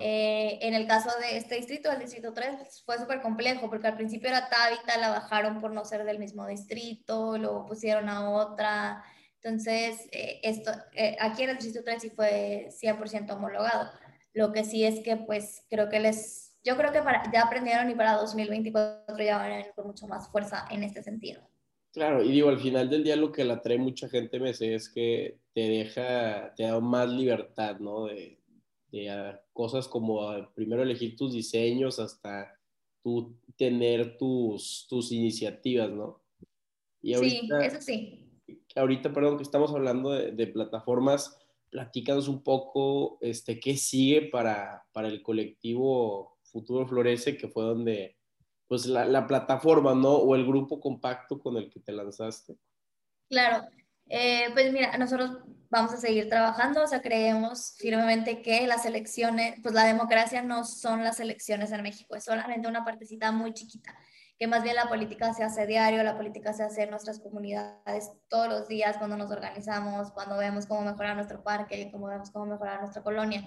Eh, 0.00 0.58
en 0.62 0.74
el 0.74 0.86
caso 0.88 1.10
de 1.20 1.36
este 1.36 1.54
distrito, 1.56 1.90
el 1.90 2.00
distrito 2.00 2.32
3, 2.32 2.56
pues, 2.56 2.82
fue 2.84 2.98
súper 2.98 3.22
complejo 3.22 3.70
porque 3.70 3.86
al 3.86 3.96
principio 3.96 4.28
era 4.28 4.48
Tabita, 4.48 4.98
la 4.98 5.10
bajaron 5.10 5.60
por 5.60 5.70
no 5.70 5.84
ser 5.84 6.04
del 6.04 6.18
mismo 6.18 6.46
distrito, 6.46 7.38
luego 7.38 7.66
pusieron 7.66 8.08
a 8.08 8.30
otra. 8.30 9.04
Entonces, 9.40 10.08
eh, 10.10 10.40
esto, 10.42 10.72
eh, 10.94 11.16
aquí 11.20 11.44
en 11.44 11.50
el 11.50 11.56
distrito 11.56 11.84
3 11.84 12.02
sí 12.02 12.10
fue 12.10 12.68
100% 12.70 13.30
homologado. 13.30 13.92
Lo 14.32 14.52
que 14.52 14.64
sí 14.64 14.84
es 14.84 15.00
que 15.04 15.16
pues 15.16 15.64
creo 15.70 15.88
que 15.88 16.00
les, 16.00 16.56
yo 16.64 16.76
creo 16.76 16.90
que 16.90 17.00
para, 17.00 17.30
ya 17.32 17.42
aprendieron 17.42 17.88
y 17.88 17.94
para 17.94 18.14
2024 18.14 19.16
ya 19.18 19.38
van 19.38 19.52
a 19.52 19.56
venir 19.56 19.72
con 19.76 19.86
mucho 19.86 20.08
más 20.08 20.28
fuerza 20.28 20.66
en 20.70 20.82
este 20.82 21.02
sentido. 21.04 21.48
Claro, 21.96 22.22
y 22.22 22.30
digo, 22.30 22.50
al 22.50 22.60
final 22.60 22.90
del 22.90 23.04
día 23.04 23.16
lo 23.16 23.32
que 23.32 23.42
la 23.42 23.54
atrae 23.54 23.78
mucha 23.78 24.06
gente, 24.10 24.38
me 24.38 24.52
sé, 24.52 24.74
es 24.74 24.90
que 24.90 25.38
te 25.54 25.62
deja, 25.62 26.52
te 26.54 26.64
da 26.64 26.78
más 26.78 27.08
libertad, 27.08 27.78
¿no? 27.78 28.04
De, 28.04 28.38
de 28.92 29.40
cosas 29.54 29.88
como 29.88 30.20
primero 30.54 30.82
elegir 30.82 31.16
tus 31.16 31.32
diseños 31.32 31.98
hasta 31.98 32.60
tú 33.02 33.34
tener 33.56 34.18
tus, 34.18 34.86
tus 34.90 35.10
iniciativas, 35.10 35.90
¿no? 35.90 36.20
Y 37.00 37.14
ahorita, 37.14 37.60
sí, 37.60 37.66
eso 37.66 37.80
sí. 37.80 38.28
Ahorita, 38.74 39.10
perdón, 39.14 39.38
que 39.38 39.44
estamos 39.44 39.70
hablando 39.70 40.10
de, 40.10 40.32
de 40.32 40.48
plataformas, 40.48 41.38
platícanos 41.70 42.28
un 42.28 42.42
poco, 42.42 43.16
este, 43.22 43.58
¿qué 43.58 43.74
sigue 43.78 44.28
para, 44.28 44.84
para 44.92 45.08
el 45.08 45.22
colectivo 45.22 46.36
Futuro 46.42 46.86
Florece, 46.86 47.38
que 47.38 47.48
fue 47.48 47.64
donde 47.64 48.18
pues 48.68 48.86
la, 48.86 49.26
plataforma, 49.26 49.94
¿no? 49.94 50.12
O 50.14 50.34
el 50.34 50.46
grupo 50.46 50.80
compacto 50.80 51.38
con 51.38 51.56
el 51.56 51.70
que 51.70 51.80
te 51.80 51.92
lanzaste. 51.92 52.56
Claro, 53.28 53.66
eh, 54.08 54.48
pues 54.52 54.72
mira, 54.72 54.96
nosotros 54.98 55.38
vamos 55.68 55.92
a 55.92 55.96
seguir 55.96 56.28
trabajando, 56.28 56.82
o 56.82 56.86
sea, 56.86 57.02
creemos 57.02 57.74
firmemente 57.78 58.42
que 58.42 58.66
las 58.66 58.86
elecciones, 58.86 59.58
pues 59.62 59.74
la 59.74 59.84
democracia 59.84 60.42
no 60.42 60.64
son 60.64 61.02
las 61.02 61.20
elecciones 61.20 61.72
en 61.72 61.82
México, 61.82 62.14
es 62.14 62.24
solamente 62.24 62.68
una 62.68 62.84
partecita 62.84 63.32
muy 63.32 63.52
chiquita, 63.52 63.96
que 64.38 64.46
más 64.46 64.62
bien 64.62 64.76
la 64.76 64.88
política 64.88 65.32
se 65.34 65.42
hace 65.42 65.66
diario, 65.66 66.02
la 66.02 66.16
política 66.16 66.52
se 66.52 66.62
hace 66.62 66.84
en 66.84 66.90
nuestras 66.90 67.20
comunidades 67.20 68.12
todos 68.28 68.48
los 68.48 68.68
días 68.68 68.96
cuando 68.98 69.16
nos 69.16 69.30
organizamos, 69.30 70.12
cuando 70.12 70.36
vemos 70.36 70.66
cómo 70.66 70.82
mejorar 70.82 71.16
nuestro 71.16 71.42
parque, 71.42 71.88
cómo 71.90 72.06
vemos 72.06 72.30
cómo 72.30 72.46
mejorar 72.46 72.80
nuestra 72.80 73.02
colonia. 73.02 73.46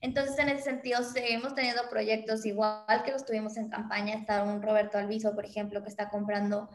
Entonces, 0.00 0.38
en 0.38 0.48
ese 0.48 0.62
sentido, 0.62 1.02
seguimos 1.02 1.54
teniendo 1.54 1.82
proyectos 1.90 2.46
igual 2.46 3.02
que 3.04 3.12
los 3.12 3.26
tuvimos 3.26 3.56
en 3.56 3.68
campaña. 3.68 4.14
Está 4.14 4.42
un 4.42 4.62
Roberto 4.62 4.96
Alviso, 4.96 5.34
por 5.34 5.44
ejemplo, 5.44 5.82
que 5.82 5.90
está 5.90 6.08
comprando 6.08 6.70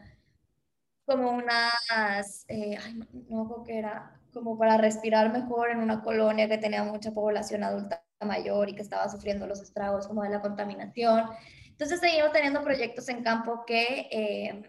como 1.04 1.30
unas, 1.30 2.44
eh, 2.48 2.76
ay, 2.82 3.00
no, 3.28 3.48
creo 3.48 3.64
que 3.64 3.78
era, 3.78 4.20
como 4.32 4.58
para 4.58 4.76
respirar 4.76 5.32
mejor 5.32 5.70
en 5.70 5.78
una 5.78 6.02
colonia 6.02 6.48
que 6.48 6.58
tenía 6.58 6.82
mucha 6.84 7.12
población 7.12 7.64
adulta 7.64 8.04
mayor 8.20 8.68
y 8.68 8.74
que 8.74 8.82
estaba 8.82 9.08
sufriendo 9.08 9.46
los 9.46 9.60
estragos 9.60 10.06
como 10.06 10.22
de 10.22 10.30
la 10.30 10.40
contaminación. 10.40 11.24
Entonces, 11.68 12.00
seguimos 12.00 12.32
teniendo 12.32 12.62
proyectos 12.62 13.08
en 13.08 13.22
campo 13.22 13.64
que, 13.66 14.08
eh, 14.10 14.62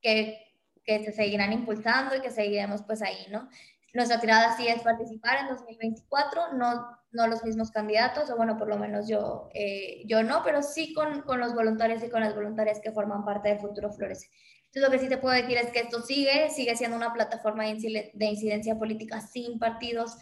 que, 0.00 0.38
que 0.84 1.04
se 1.04 1.12
seguirán 1.12 1.52
impulsando 1.52 2.16
y 2.16 2.20
que 2.20 2.30
seguiremos 2.30 2.82
pues 2.82 3.02
ahí, 3.02 3.26
¿no? 3.30 3.48
Nuestra 3.94 4.20
tirada 4.20 4.56
sí 4.56 4.68
es 4.68 4.82
participar 4.82 5.38
en 5.40 5.48
2024, 5.48 6.52
no, 6.54 6.86
no 7.12 7.26
los 7.26 7.42
mismos 7.42 7.70
candidatos, 7.70 8.30
o 8.30 8.36
bueno, 8.36 8.58
por 8.58 8.68
lo 8.68 8.78
menos 8.78 9.08
yo, 9.08 9.48
eh, 9.54 10.02
yo 10.06 10.22
no, 10.22 10.42
pero 10.44 10.62
sí 10.62 10.92
con, 10.92 11.22
con, 11.22 11.40
los 11.40 11.54
voluntarios 11.54 12.02
y 12.02 12.10
con 12.10 12.20
las 12.20 12.34
voluntarias 12.34 12.80
que 12.80 12.92
forman 12.92 13.24
parte 13.24 13.48
de 13.48 13.58
Futuro 13.58 13.90
Florece. 13.90 14.28
Entonces, 14.66 14.82
lo 14.82 14.90
que 14.90 14.98
sí 14.98 15.08
te 15.08 15.16
puedo 15.16 15.34
decir 15.34 15.56
es 15.56 15.70
que 15.70 15.80
esto 15.80 16.02
sigue, 16.02 16.50
sigue 16.50 16.76
siendo 16.76 16.96
una 16.96 17.14
plataforma 17.14 17.64
de 17.64 18.26
incidencia 18.26 18.78
política 18.78 19.22
sin 19.22 19.58
partidos, 19.58 20.18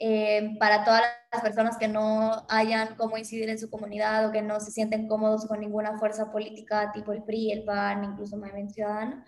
eh, 0.00 0.56
para 0.60 0.84
todas 0.84 1.02
las 1.32 1.42
personas 1.42 1.76
que 1.76 1.88
no 1.88 2.46
hayan 2.48 2.94
cómo 2.94 3.18
incidir 3.18 3.48
en 3.48 3.58
su 3.58 3.68
comunidad 3.68 4.28
o 4.28 4.30
que 4.30 4.42
no 4.42 4.60
se 4.60 4.70
sienten 4.70 5.08
cómodos 5.08 5.46
con 5.46 5.58
ninguna 5.58 5.98
fuerza 5.98 6.30
política 6.30 6.92
tipo 6.92 7.12
el 7.12 7.24
PRI, 7.24 7.50
el 7.50 7.64
PAN, 7.64 8.04
incluso 8.04 8.36
Movimiento 8.36 8.74
Ciudadano 8.74 9.24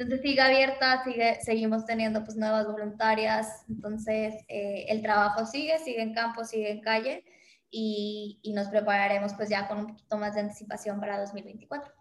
Entonces 0.00 0.22
sigue 0.22 0.40
abierta, 0.40 1.04
sigue, 1.04 1.38
seguimos 1.42 1.84
teniendo 1.84 2.24
pues 2.24 2.34
nuevas 2.34 2.66
voluntarias, 2.66 3.66
entonces 3.68 4.32
eh, 4.48 4.86
el 4.88 5.02
trabajo 5.02 5.44
sigue, 5.44 5.78
sigue 5.78 6.00
en 6.00 6.14
campo, 6.14 6.42
sigue 6.42 6.70
en 6.70 6.80
calle 6.80 7.22
y, 7.70 8.38
y, 8.40 8.54
nos 8.54 8.68
prepararemos 8.68 9.34
pues 9.34 9.50
ya 9.50 9.68
con 9.68 9.80
un 9.80 9.86
poquito 9.88 10.16
más 10.16 10.34
de 10.34 10.40
anticipación 10.40 11.00
para 11.00 11.20
2024. 11.20 11.92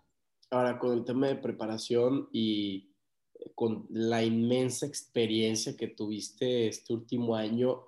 Ahora, 0.50 0.80
con 0.80 0.94
el 0.98 1.04
tema 1.04 1.28
de 1.28 1.36
preparación 1.36 2.30
y 2.32 2.96
con 3.54 3.86
la 3.90 4.24
inmensa 4.24 4.86
experiencia 4.86 5.76
que 5.76 5.90
tuviste 5.90 6.70
este 6.70 6.94
último 6.94 7.36
año, 7.36 7.84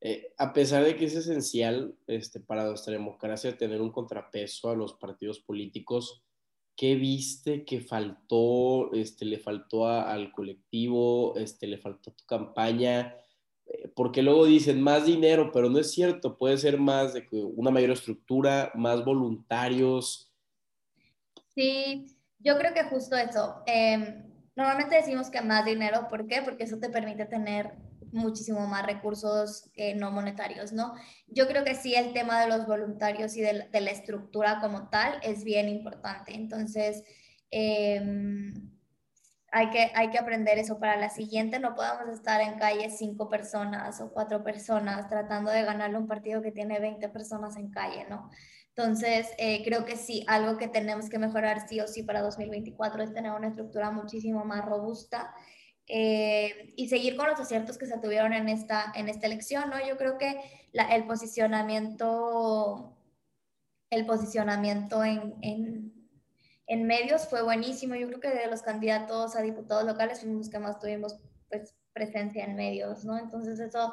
eh, 0.00 0.34
a 0.38 0.52
pesar 0.52 0.82
de 0.82 0.96
que 0.96 1.04
es 1.04 1.14
esencial 1.14 1.94
este, 2.08 2.40
para 2.40 2.64
nuestra 2.64 2.94
democracia 2.94 3.56
tener 3.56 3.80
un 3.80 3.92
contrapeso 3.92 4.70
a 4.70 4.74
los 4.74 4.94
partidos 4.94 5.38
políticos, 5.38 6.25
¿qué 6.76 6.94
viste 6.94 7.64
que 7.64 7.80
faltó, 7.80 8.92
este, 8.92 9.24
le 9.24 9.38
faltó 9.38 9.88
al 9.88 10.30
colectivo, 10.30 11.34
este, 11.36 11.66
le 11.66 11.78
faltó 11.78 12.10
a 12.10 12.14
tu 12.14 12.24
campaña? 12.26 13.16
Eh, 13.66 13.90
porque 13.94 14.22
luego 14.22 14.44
dicen 14.44 14.80
más 14.80 15.06
dinero, 15.06 15.50
pero 15.52 15.70
no 15.70 15.78
es 15.78 15.90
cierto, 15.90 16.36
puede 16.36 16.58
ser 16.58 16.78
más 16.78 17.14
de 17.14 17.26
una 17.32 17.70
mayor 17.70 17.90
estructura, 17.90 18.70
más 18.74 19.04
voluntarios. 19.04 20.32
Sí, 21.54 22.18
yo 22.38 22.58
creo 22.58 22.74
que 22.74 22.84
justo 22.84 23.16
eso. 23.16 23.62
Em, 23.66 24.24
normalmente 24.54 24.96
decimos 24.96 25.30
que 25.30 25.40
más 25.40 25.64
dinero, 25.64 26.06
¿por 26.08 26.26
qué? 26.26 26.42
Porque 26.42 26.64
eso 26.64 26.78
te 26.78 26.90
permite 26.90 27.24
tener 27.24 27.72
muchísimo 28.12 28.66
más 28.66 28.84
recursos 28.86 29.70
eh, 29.74 29.94
no 29.94 30.10
monetarios, 30.10 30.72
¿no? 30.72 30.94
Yo 31.28 31.46
creo 31.46 31.64
que 31.64 31.74
sí 31.74 31.94
el 31.94 32.12
tema 32.12 32.40
de 32.40 32.48
los 32.48 32.66
voluntarios 32.66 33.36
y 33.36 33.42
de, 33.42 33.68
la 33.72 33.90
estructura 33.90 34.60
como 34.60 34.88
tal 34.88 35.18
es 35.22 35.44
bien 35.44 35.68
importante. 35.68 36.34
Entonces, 36.34 37.04
em, 37.50 38.52
hay, 39.52 39.70
que, 39.70 39.90
hay 39.94 40.10
que 40.10 40.18
aprender 40.18 40.58
eso 40.58 40.78
para 40.78 40.96
la 40.96 41.10
siguiente. 41.10 41.58
No 41.58 41.74
podemos 41.74 42.08
estar 42.12 42.40
en 42.40 42.58
calle 42.58 42.90
cinco 42.90 43.28
personas 43.28 44.00
o 44.00 44.12
cuatro 44.12 44.42
personas 44.42 45.08
tratando 45.08 45.50
de 45.50 45.62
ganarle 45.62 45.98
un 45.98 46.08
partido 46.08 46.42
que 46.42 46.52
tiene 46.52 46.80
20 46.80 47.08
personas 47.08 47.56
en 47.56 47.70
calle, 47.70 48.06
¿no? 48.08 48.30
Entonces, 48.76 49.28
eh, 49.38 49.64
creo 49.64 49.86
que 49.86 49.96
sí, 49.96 50.22
algo 50.28 50.58
que 50.58 50.68
tenemos 50.68 51.08
que 51.08 51.18
mejorar 51.18 51.66
sí 51.66 51.80
o 51.80 51.88
sí 51.88 52.02
para 52.02 52.20
2024 52.20 53.02
es 53.02 53.14
tener 53.14 53.32
una 53.32 53.48
estructura 53.48 53.90
muchísimo 53.90 54.44
más 54.44 54.64
robusta 54.66 55.34
eh, 55.88 56.74
y 56.76 56.88
seguir 56.88 57.16
con 57.16 57.28
los 57.28 57.38
aciertos 57.38 57.78
que 57.78 57.86
se 57.86 57.98
tuvieron 57.98 58.32
en 58.32 58.48
esta, 58.48 58.92
en 58.96 59.08
esta 59.08 59.26
elección, 59.26 59.70
¿no? 59.70 59.76
Yo 59.86 59.96
creo 59.96 60.18
que 60.18 60.40
el 60.72 61.06
posicionamiento, 61.06 62.96
el 63.90 64.04
posicionamiento 64.04 65.04
en, 65.04 65.36
en, 65.42 65.94
en, 66.66 66.86
medios 66.86 67.28
fue 67.28 67.42
buenísimo. 67.42 67.94
Yo 67.94 68.08
creo 68.08 68.20
que 68.20 68.30
de 68.30 68.48
los 68.48 68.62
candidatos 68.62 69.36
a 69.36 69.42
diputados 69.42 69.84
locales 69.84 70.20
fuimos 70.20 70.38
los 70.38 70.50
que 70.50 70.58
más 70.58 70.80
tuvimos 70.80 71.16
pues, 71.48 71.76
presencia 71.92 72.44
en 72.44 72.56
medios, 72.56 73.04
¿no? 73.04 73.16
Entonces 73.16 73.60
eso, 73.60 73.92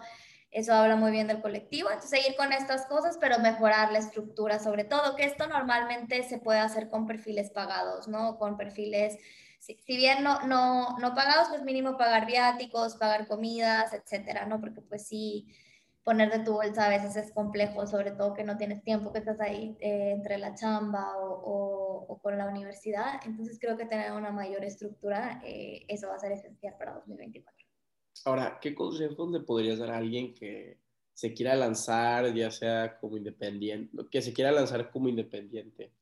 eso 0.50 0.74
habla 0.74 0.96
muy 0.96 1.12
bien 1.12 1.28
del 1.28 1.42
colectivo. 1.42 1.90
Entonces 1.90 2.22
seguir 2.22 2.36
con 2.36 2.52
estas 2.54 2.88
cosas, 2.88 3.20
pero 3.22 3.38
mejorar 3.38 3.92
la 3.92 4.00
estructura 4.00 4.58
sobre 4.58 4.84
todo, 4.84 5.16
que 5.16 5.26
esto 5.26 5.46
normalmente 5.48 6.24
se 6.24 6.40
puede 6.40 6.60
hacer 6.60 6.90
con 6.90 7.06
perfiles 7.06 7.52
pagados, 7.52 8.08
¿no? 8.08 8.40
Con 8.40 8.58
perfiles 8.58 9.20
si, 9.64 9.96
bien 9.96 10.24
no, 10.24 10.46
no, 10.46 10.98
no 11.00 11.16
pagados, 11.16 11.48
pues 11.50 11.64
mínimo 11.64 11.98
pagar 11.98 12.26
viáticos, 12.26 12.96
pagar 12.98 13.28
comidas, 13.28 13.94
etcétera, 13.94 14.46
¿no? 14.46 14.60
Porque 14.60 14.82
pues 14.82 15.08
sí, 15.08 15.48
poner 16.04 16.32
de 16.32 16.44
tu 16.44 16.54
bolsa 16.54 16.86
a 16.86 16.90
veces 16.90 17.16
es 17.16 17.32
complejo, 17.32 17.88
sobre 17.88 18.12
todo 18.12 18.34
que 18.34 18.44
no 18.44 18.58
tienes 18.58 18.84
tiempo, 18.84 19.14
que 19.14 19.20
estás 19.20 19.40
ahí 19.40 19.78
eh, 19.80 20.12
entre 20.12 20.38
la 20.38 20.54
chamba 20.54 21.18
o, 21.18 22.06
o, 22.10 22.20
con 22.20 22.38
la 22.38 22.48
universidad. 22.48 23.22
Entonces 23.26 23.58
creo 23.60 23.78
que 23.78 23.86
tener 23.86 24.12
una 24.12 24.32
mayor 24.32 24.66
estructura, 24.66 25.42
eh, 25.46 25.86
eso 25.88 26.08
va 26.10 26.16
a 26.16 26.20
ser 26.20 26.34
esencial 26.34 26.76
para 26.78 26.96
2024. 26.96 27.66
Ahora, 28.26 28.60
¿qué 28.62 28.76
consejos 28.76 29.32
le 29.32 29.40
podrías 29.40 29.80
dar 29.80 29.92
a 29.92 29.98
alguien 29.98 30.34
que 30.34 30.78
se 31.14 31.34
quiera 31.34 31.56
lanzar, 31.56 32.34
ya 32.34 32.52
sea 32.52 32.98
como 33.00 33.18
independiente, 33.18 33.98
que 34.12 34.22
se 34.22 34.34
quiera 34.34 34.52
lanzar 34.52 34.92
como 34.92 35.08
independiente? 35.08 35.94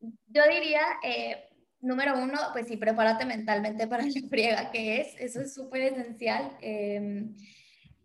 Yo 0.00 0.42
diría, 0.50 0.80
eh, 1.04 1.51
número 1.82 2.18
uno, 2.18 2.38
pues 2.52 2.68
sí, 2.68 2.76
prepárate 2.76 3.26
mentalmente 3.26 3.86
para 3.86 4.04
la 4.04 4.10
friega 4.30 4.70
que 4.70 5.00
es, 5.00 5.14
eso 5.18 5.40
es 5.40 5.52
súper 5.52 5.82
esencial. 5.82 6.56
Em, 6.60 7.36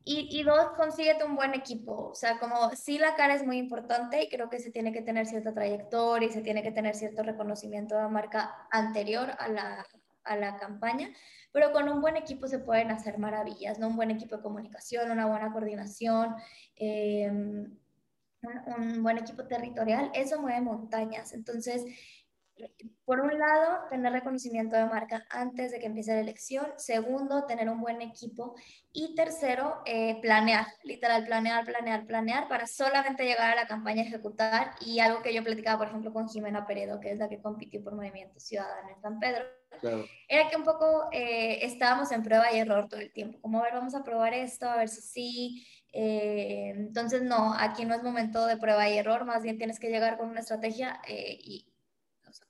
y, 0.03 0.29
y, 0.39 0.43
dos, 0.43 0.71
consíguete 0.77 1.25
un 1.25 1.35
buen 1.35 1.53
equipo. 1.53 2.09
O 2.09 2.15
sea, 2.15 2.39
como 2.39 2.69
sí 2.71 2.97
la 2.97 3.15
cara 3.15 3.35
es 3.35 3.45
muy 3.45 3.57
importante 3.57 4.23
y 4.23 4.29
creo 4.29 4.49
que 4.49 4.59
se 4.59 4.71
tiene 4.71 4.93
que 4.93 5.01
tener 5.01 5.25
cierta 5.25 5.53
trayectoria 5.53 6.29
y 6.29 6.31
se 6.31 6.41
tiene 6.41 6.63
que 6.63 6.71
tener 6.71 6.95
cierto 6.95 7.23
reconocimiento 7.23 7.95
de 7.95 8.03
la 8.03 8.07
marca 8.07 8.67
anterior 8.71 9.31
a 9.37 9.49
la, 9.49 9.85
a 10.23 10.35
la 10.37 10.57
campaña, 10.57 11.09
pero 11.51 11.71
con 11.71 11.89
un 11.89 12.01
buen 12.01 12.15
equipo 12.15 12.47
se 12.47 12.59
pueden 12.59 12.91
hacer 12.91 13.17
maravillas, 13.17 13.79
¿no? 13.79 13.87
Un 13.87 13.95
buen 13.95 14.11
equipo 14.11 14.37
de 14.37 14.43
comunicación, 14.43 15.11
una 15.11 15.25
buena 15.25 15.51
coordinación, 15.51 16.35
em, 16.75 17.77
un 18.77 19.03
buen 19.03 19.17
equipo 19.17 19.45
territorial, 19.45 20.11
eso 20.13 20.41
mueve 20.41 20.61
montañas. 20.61 21.33
Entonces, 21.33 21.83
por 23.05 23.21
un 23.21 23.39
lado, 23.39 23.87
tener 23.89 24.11
reconocimiento 24.11 24.75
de 24.75 24.85
marca 24.85 25.25
antes 25.29 25.71
de 25.71 25.79
que 25.79 25.85
empiece 25.85 26.13
la 26.13 26.19
elección. 26.19 26.65
Segundo, 26.75 27.45
tener 27.45 27.69
un 27.69 27.79
buen 27.79 28.01
equipo. 28.01 28.55
Y 28.91 29.15
tercero, 29.15 29.81
eh, 29.85 30.19
planear, 30.21 30.67
literal, 30.83 31.25
planear, 31.25 31.63
planear, 31.63 32.05
planear 32.05 32.47
para 32.49 32.67
solamente 32.67 33.23
llegar 33.23 33.51
a 33.51 33.55
la 33.55 33.67
campaña 33.67 34.01
a 34.01 34.05
ejecutar. 34.05 34.71
Y 34.81 34.99
algo 34.99 35.21
que 35.21 35.33
yo 35.33 35.43
platicaba, 35.43 35.77
por 35.77 35.87
ejemplo, 35.87 36.11
con 36.11 36.27
Jimena 36.27 36.67
Peredo, 36.67 36.99
que 36.99 37.11
es 37.11 37.17
la 37.17 37.29
que 37.29 37.41
compitió 37.41 37.81
por 37.81 37.95
Movimiento 37.95 38.39
Ciudadano 38.39 38.89
en 38.89 39.01
San 39.01 39.19
Pedro, 39.19 39.45
era 40.27 40.49
que 40.49 40.57
un 40.57 40.63
poco 40.63 41.07
eh, 41.11 41.65
estábamos 41.65 42.11
en 42.11 42.23
prueba 42.23 42.51
y 42.51 42.59
error 42.59 42.89
todo 42.89 42.99
el 42.99 43.13
tiempo. 43.13 43.39
Como, 43.39 43.59
a 43.59 43.63
ver, 43.63 43.73
vamos 43.73 43.95
a 43.95 44.03
probar 44.03 44.33
esto, 44.33 44.69
a 44.69 44.77
ver 44.77 44.89
si 44.89 45.01
sí. 45.01 45.67
Eh, 45.93 46.73
entonces, 46.75 47.21
no, 47.21 47.53
aquí 47.53 47.85
no 47.85 47.95
es 47.95 48.03
momento 48.03 48.45
de 48.47 48.57
prueba 48.57 48.89
y 48.89 48.97
error, 48.97 49.23
más 49.23 49.43
bien 49.43 49.57
tienes 49.57 49.79
que 49.79 49.89
llegar 49.89 50.17
con 50.17 50.29
una 50.29 50.41
estrategia 50.41 50.99
y 51.07 51.66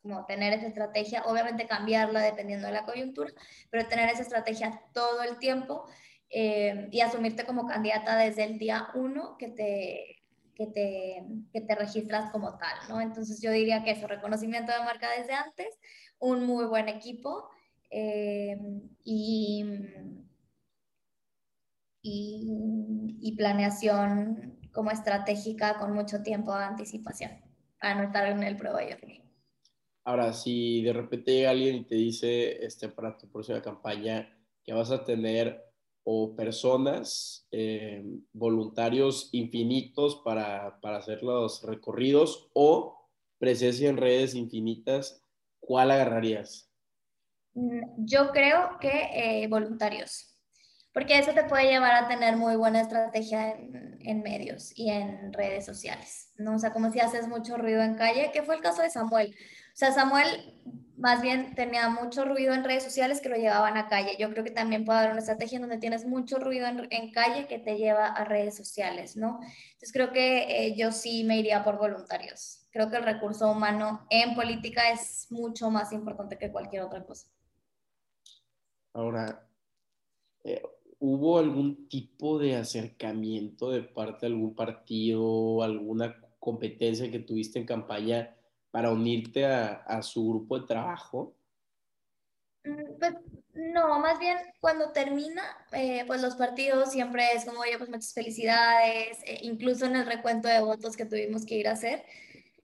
como 0.01 0.25
tener 0.25 0.53
esa 0.53 0.67
estrategia, 0.67 1.24
obviamente 1.25 1.67
cambiarla 1.67 2.22
dependiendo 2.22 2.67
de 2.67 2.74
la 2.74 2.86
coyuntura, 2.86 3.32
pero 3.70 3.88
tener 3.88 4.10
esa 4.10 4.24
estrategia 4.24 4.82
todo 4.94 5.24
el 5.24 5.38
tiempo 5.39 5.86
eh, 6.29 6.89
y 6.91 7.01
asumirte 7.01 7.46
como 7.46 7.67
candidata 7.67 8.17
desde 8.17 8.44
el 8.44 8.58
día 8.58 8.89
uno 8.96 9.38
que 9.38 9.50
te, 9.50 10.24
que 10.56 10.67
te, 10.67 11.24
que 11.53 11.62
te 11.62 11.75
registras 11.75 12.32
como 12.32 12.58
tal, 12.58 12.77
¿no? 12.89 13.00
Entonces 13.00 13.41
yo 13.41 13.51
diría 13.51 13.84
que 13.84 13.91
eso, 13.91 14.08
reconocimiento 14.08 14.72
de 14.72 14.79
marca 14.79 15.10
desde 15.17 15.34
antes, 15.34 15.67
un 16.20 16.46
muy 16.46 16.65
buen 16.65 16.89
equipo 16.89 17.50
eh, 17.91 18.58
y, 19.03 19.63
y, 22.01 23.17
y 23.22 23.36
planeación 23.38 24.60
como 24.74 24.91
estratégica 24.91 25.77
con 25.77 25.94
mucho 25.94 26.22
tiempo 26.24 26.56
de 26.58 26.65
anticipación 26.65 27.32
para 27.79 27.96
no 27.96 28.03
estar 28.03 28.27
en 28.27 28.44
el 28.44 28.58
prueba 28.58 28.84
y 28.84 28.89
error. 28.89 29.26
Ahora, 30.08 30.32
si 30.32 30.82
de 30.84 30.94
repente 30.94 31.34
llega 31.34 31.50
alguien 31.50 31.76
y 31.76 31.84
te 31.84 31.96
dice 31.96 32.66
este, 32.66 32.88
para 32.88 33.18
tu 33.18 33.30
próxima 33.30 33.62
campaña 33.62 34.34
que 34.64 34.72
vas 34.72 34.90
a 34.90 35.04
tener 35.04 35.62
o 36.06 36.34
personas, 36.34 37.46
eh, 37.52 38.06
voluntarios 38.32 39.28
infinitos 39.34 40.22
para, 40.24 40.80
para, 40.80 41.00
hacer 41.00 41.24
los 41.24 41.62
recorridos 41.64 42.50
o 42.54 43.06
presencia 43.38 43.90
en 43.90 43.98
redes 43.98 44.34
infinitas, 44.34 45.22
¿cuál 45.60 45.92
agarrarías? 45.92 46.72
Mm, 47.54 48.06
yo 48.06 48.32
creo 48.32 48.78
que 48.80 49.10
eh, 49.14 49.48
voluntarios, 49.50 50.38
porque 50.94 51.20
eso 51.20 51.34
te 51.34 51.44
puede 51.44 51.70
llevar 51.70 52.06
a 52.06 52.08
tener 52.08 52.38
muy 52.38 52.56
buena 52.56 52.80
estrategia 52.80 53.52
en, 53.52 54.00
en, 54.00 54.22
medios 54.22 54.72
y 54.74 54.90
en 54.90 55.34
redes 55.34 55.66
sociales, 55.66 56.32
¿no? 56.38 56.56
O 56.56 56.60
sea, 56.60 56.72
como 56.72 56.94
si 56.94 57.02
haces 57.02 57.28
mucho 57.28 57.58
ruido 57.58 57.82
en 57.82 57.96
calle, 57.96 58.32
que 58.32 58.44
fue 58.44 58.56
el 58.56 58.62
caso 58.62 58.84
de 58.84 58.90
Samuel. 58.90 59.36
Sea, 59.77 59.91
Samuel 59.91 60.55
más 60.98 61.22
bien 61.22 61.53
tenía 61.53 61.88
mucho 61.88 62.25
ruido 62.25 62.51
en 62.55 62.63
redes 62.63 62.84
sociales 62.84 63.22
que 63.22 63.29
lo 63.29 63.36
llevaban 63.36 63.77
a 63.77 63.88
calle. 63.88 64.17
Yo 64.17 64.27
creo 64.31 64.43
que 64.43 64.50
también 64.50 64.86
puede 64.86 64.98
haber 64.98 65.12
una 65.12 65.19
estrategia 65.19 65.57
en 65.57 65.62
donde 65.62 65.77
tienes 65.77 66.03
mucho 66.03 66.39
ruido 66.39 66.65
en, 66.65 67.12
calle 67.12 67.46
que 67.46 67.60
te 67.60 67.77
lleva 67.77 68.07
a 68.07 68.25
redes 68.25 68.57
sociales, 68.57 69.15
¿no? 69.15 69.39
Entonces 69.74 69.93
creo 69.93 70.12
que 70.12 70.65
eh, 70.65 70.75
yo 70.75 70.91
sí 70.91 71.24
me 71.25 71.38
iría 71.38 71.63
por 71.63 71.77
voluntarios. 71.77 72.65
Creo 72.72 72.89
que 72.89 72.98
el 72.98 73.03
recurso 73.03 73.51
humano 73.51 74.07
en 74.10 74.34
política 74.34 74.89
es 74.89 75.27
mucho 75.29 75.69
más 75.69 75.93
importante 75.93 76.39
que 76.39 76.51
cualquier 76.51 76.81
otra 76.81 77.05
cosa. 77.05 77.27
Ahora, 78.93 79.48
eh, 80.43 80.63
¿hubo 80.98 81.38
algún 81.38 81.88
tipo 81.88 82.39
de 82.39 82.55
acercamiento 82.55 83.69
de 83.69 83.84
parte 83.84 84.25
de 84.25 84.34
algún 84.34 84.55
partido, 84.55 85.62
alguna 85.62 86.19
competencia 86.39 87.12
que 87.12 87.19
tuviste 87.19 87.60
en 87.60 87.67
campaña? 87.67 88.37
Para 88.77 88.91
unirte 88.91 89.43
a, 89.43 90.03
su 90.03 90.29
grupo 90.29 90.60
de 90.60 90.67
trabajo? 90.67 91.36
Mm, 92.63 93.00
pues 93.00 93.15
no, 93.55 93.98
más 93.98 94.19
bien 94.19 94.38
cuando 94.60 94.91
termina, 94.91 95.41
eh, 95.72 96.03
pues 96.05 96.22
los 96.22 96.36
partidos 96.36 96.91
siempre 96.91 97.25
es 97.34 97.43
como, 97.43 97.62
oye, 97.62 97.75
pues 97.79 97.89
muchas 97.89 98.13
felicidades, 98.13 99.17
eh, 99.25 99.39
incluso 99.41 99.88
en 99.88 99.96
el 99.96 100.05
recuento 100.05 100.48
de 100.48 100.60
votos 100.60 100.96
que 100.96 101.05
tuvimos 101.05 101.43
que 101.43 101.55
ir 101.55 101.67
a 101.67 101.72
hacer. 101.72 102.05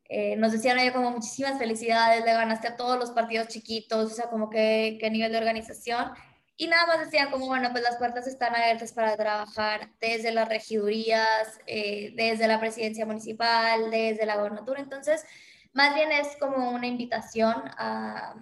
eh, 0.08 0.36
nos 0.36 0.52
decían, 0.52 0.78
oye, 0.78 0.94
como 0.94 1.10
muchísimas 1.10 1.58
felicidades, 1.58 2.24
le 2.24 2.34
ganaste 2.34 2.68
a 2.68 2.76
todos 2.76 3.00
los 3.00 3.10
partidos 3.10 3.48
chiquitos, 3.48 4.12
o 4.12 4.16
sea, 4.16 4.30
como 4.30 4.52
que 4.52 5.00
qué 5.02 5.10
nivel 5.10 5.32
de 5.32 5.40
organización. 5.40 6.12
Y 6.58 6.68
nada 6.68 6.86
más 6.86 7.00
decían 7.06 7.32
como, 7.32 7.48
bueno, 7.48 7.70
pues 7.72 7.84
las 7.84 7.98
puertas 7.98 8.28
están 8.28 8.56
abiertas 8.56 8.94
para 8.94 9.18
trabajar 9.18 9.90
desde 10.00 10.32
las 10.32 10.48
regidurías, 10.48 11.60
eh, 11.66 12.14
desde 12.16 12.48
la 12.48 12.60
presidencia 12.60 13.08
municipal, 13.08 13.90
desde 13.90 14.28
la 14.28 14.36
gobernatura. 14.36 14.80
Entonces, 14.80 15.26
más 15.74 15.96
bien 15.96 16.12
es 16.12 16.36
como 16.38 16.72
una 16.72 16.88
invitación 16.88 17.54
a, 17.78 18.36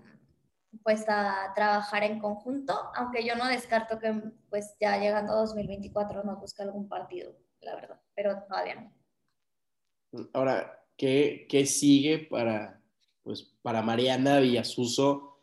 pues, 0.83 1.05
a 1.07 1.51
trabajar 1.55 2.03
en 2.03 2.19
conjunto, 2.19 2.73
aunque 2.95 3.25
yo 3.25 3.35
no 3.35 3.47
descarto 3.47 3.99
que 3.99 4.13
pues 4.49 4.75
ya 4.79 4.97
llegando 4.97 5.33
a 5.33 5.37
2024 5.37 6.23
nos 6.23 6.39
busque 6.39 6.61
algún 6.63 6.87
partido, 6.87 7.35
la 7.61 7.75
verdad, 7.75 8.01
pero 8.15 8.43
todavía 8.43 8.75
no. 8.75 10.29
Ahora, 10.33 10.85
¿qué, 10.97 11.47
qué 11.49 11.65
sigue 11.65 12.19
para, 12.19 12.81
pues, 13.23 13.43
para 13.61 13.81
Mariana 13.81 14.39
Villasuso? 14.39 15.39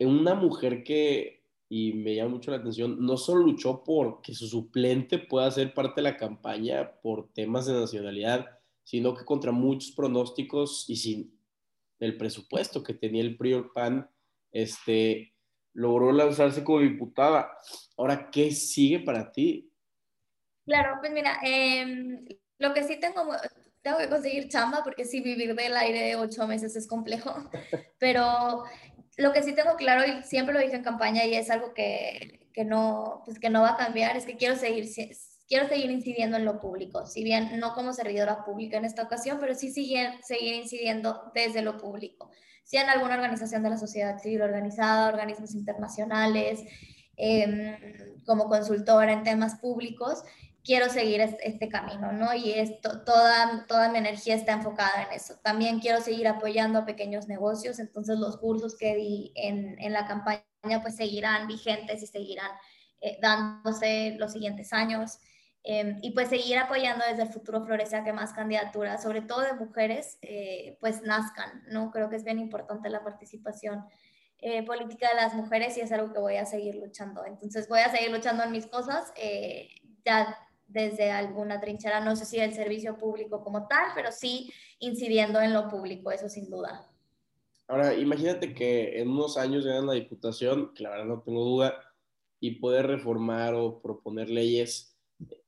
Una 0.00 0.34
mujer 0.34 0.84
que 0.84 1.38
y 1.70 1.92
me 1.92 2.14
llama 2.14 2.30
mucho 2.30 2.50
la 2.50 2.58
atención, 2.58 2.96
no 3.04 3.16
solo 3.16 3.42
luchó 3.42 3.84
por 3.84 4.22
que 4.22 4.34
su 4.34 4.48
suplente 4.48 5.18
pueda 5.18 5.50
ser 5.50 5.74
parte 5.74 5.96
de 5.96 6.10
la 6.10 6.16
campaña 6.16 6.92
por 7.02 7.28
temas 7.32 7.66
de 7.66 7.74
nacionalidad, 7.74 8.57
sino 8.88 9.14
que 9.14 9.22
contra 9.22 9.52
muchos 9.52 9.92
pronósticos 9.92 10.88
y 10.88 10.96
sin 10.96 11.38
el 12.00 12.16
presupuesto 12.16 12.82
que 12.82 12.94
tenía 12.94 13.20
el 13.20 13.36
prior 13.36 13.70
PAN, 13.74 14.08
este, 14.50 15.34
logró 15.74 16.10
lanzarse 16.10 16.64
como 16.64 16.80
diputada. 16.80 17.50
Ahora, 17.98 18.30
¿qué 18.30 18.50
sigue 18.50 19.00
para 19.00 19.30
ti? 19.30 19.70
Claro, 20.64 20.96
pues 21.00 21.12
mira, 21.12 21.38
em, 21.42 22.24
lo 22.58 22.72
que 22.72 22.82
sí 22.82 22.98
tengo, 22.98 23.30
tengo 23.82 23.98
que 23.98 24.08
conseguir 24.08 24.48
chamba 24.48 24.82
porque 24.82 25.04
sí 25.04 25.20
vivir 25.20 25.54
del 25.54 25.76
aire 25.76 26.16
ocho 26.16 26.46
meses 26.46 26.74
es 26.74 26.88
complejo, 26.88 27.34
pero 27.98 28.64
lo 29.18 29.32
que 29.34 29.42
sí 29.42 29.54
tengo 29.54 29.76
claro 29.76 30.02
y 30.06 30.22
siempre 30.22 30.54
lo 30.54 30.60
dije 30.60 30.76
en 30.76 30.82
campaña 30.82 31.26
y 31.26 31.34
es 31.34 31.50
algo 31.50 31.74
que, 31.74 32.48
que, 32.54 32.64
no, 32.64 33.20
pues 33.26 33.38
que 33.38 33.50
no 33.50 33.60
va 33.60 33.72
a 33.72 33.76
cambiar 33.76 34.16
es 34.16 34.24
que 34.24 34.38
quiero 34.38 34.56
seguir, 34.56 34.86
quiero 35.48 35.68
seguir 35.68 35.90
incidiendo 35.90 36.36
en 36.36 36.44
lo 36.44 36.60
público, 36.60 37.06
si 37.06 37.24
bien 37.24 37.58
no 37.58 37.74
como 37.74 37.92
servidora 37.92 38.44
pública 38.44 38.76
en 38.76 38.84
esta 38.84 39.02
ocasión, 39.02 39.38
pero 39.40 39.54
sí 39.54 39.72
seguir, 39.72 40.10
seguir 40.22 40.54
incidiendo 40.54 41.32
desde 41.34 41.62
lo 41.62 41.78
público, 41.78 42.30
sea 42.64 42.82
en 42.82 42.90
alguna 42.90 43.14
organización 43.14 43.62
de 43.62 43.70
la 43.70 43.78
sociedad 43.78 44.18
civil 44.18 44.42
organizada, 44.42 45.08
organismos 45.08 45.54
internacionales, 45.54 46.60
em, 47.16 47.76
como 48.26 48.48
consultora 48.48 49.12
en 49.12 49.24
temas 49.24 49.56
públicos 49.56 50.22
quiero 50.68 50.90
seguir 50.90 51.22
este, 51.22 51.68
camino, 51.70 52.12
¿no? 52.12 52.34
Y 52.34 52.52
esto, 52.52 53.02
toda, 53.02 53.64
toda 53.66 53.90
mi 53.90 53.96
energía 53.96 54.34
está 54.34 54.52
enfocada 54.52 55.04
en 55.04 55.16
eso. 55.16 55.36
También 55.42 55.80
quiero 55.80 56.02
seguir 56.02 56.28
apoyando 56.28 56.80
a 56.80 56.84
pequeños 56.84 57.26
negocios, 57.26 57.78
entonces 57.78 58.18
los 58.18 58.36
cursos 58.36 58.76
que 58.76 58.94
di 58.94 59.32
en, 59.34 59.80
en 59.80 59.94
la 59.94 60.06
campaña 60.06 60.42
pues 60.82 60.96
seguirán 60.96 61.46
vigentes 61.46 62.02
y 62.02 62.06
seguirán 62.06 62.50
eh, 63.00 63.18
dándose 63.22 64.16
los 64.18 64.32
siguientes 64.32 64.74
años. 64.74 65.20
Em, 65.64 65.98
y 66.02 66.12
pues 66.12 66.28
seguir 66.28 66.56
apoyando 66.58 67.04
desde 67.08 67.22
el 67.22 67.28
futuro 67.28 67.64
Florece 67.64 67.96
a 67.96 68.04
que 68.04 68.12
más 68.12 68.32
candidaturas, 68.32 69.02
sobre 69.02 69.22
todo 69.22 69.42
de 69.42 69.52
mujeres, 69.54 70.18
eh, 70.22 70.78
pues 70.80 71.02
nazcan, 71.02 71.64
¿no? 71.68 71.90
Creo 71.90 72.08
que 72.08 72.16
es 72.16 72.24
bien 72.24 72.38
importante 72.38 72.88
la 72.88 73.04
participación 73.04 73.84
eh, 74.38 74.64
política 74.64 75.08
de 75.08 75.16
las 75.16 75.34
mujeres 75.34 75.76
y 75.76 75.80
es 75.80 75.92
algo 75.92 76.12
que 76.12 76.20
voy 76.20 76.36
a 76.36 76.46
seguir 76.46 76.76
luchando. 76.76 77.24
Entonces 77.24 77.68
voy 77.68 77.80
a 77.80 77.90
seguir 77.90 78.10
luchando 78.10 78.44
en 78.44 78.52
mis 78.52 78.66
cosas. 78.66 79.12
ya 80.04 80.36
desde 80.68 81.10
alguna 81.10 81.60
trinchera, 81.60 82.00
no 82.00 82.14
sé 82.14 82.26
si 82.26 82.38
el 82.38 82.52
servicio 82.52 82.96
público 82.96 83.42
como 83.42 83.66
tal, 83.66 83.86
pero 83.94 84.12
sí 84.12 84.52
incidiendo 84.78 85.40
en 85.40 85.54
lo 85.54 85.68
público, 85.68 86.12
eso 86.12 86.28
sin 86.28 86.50
duda. 86.50 86.86
Ahora, 87.66 87.94
imagínate 87.94 88.54
que 88.54 89.00
en 89.00 89.08
unos 89.08 89.36
años 89.36 89.64
llegan 89.64 89.86
la 89.86 89.94
diputación, 89.94 90.72
que 90.74 90.82
la 90.82 90.90
verdad 90.90 91.06
no 91.06 91.22
tengo 91.22 91.42
duda, 91.42 91.74
y 92.40 92.52
poder 92.52 92.86
reformar 92.86 93.54
o 93.54 93.80
proponer 93.80 94.30
leyes. 94.30 94.97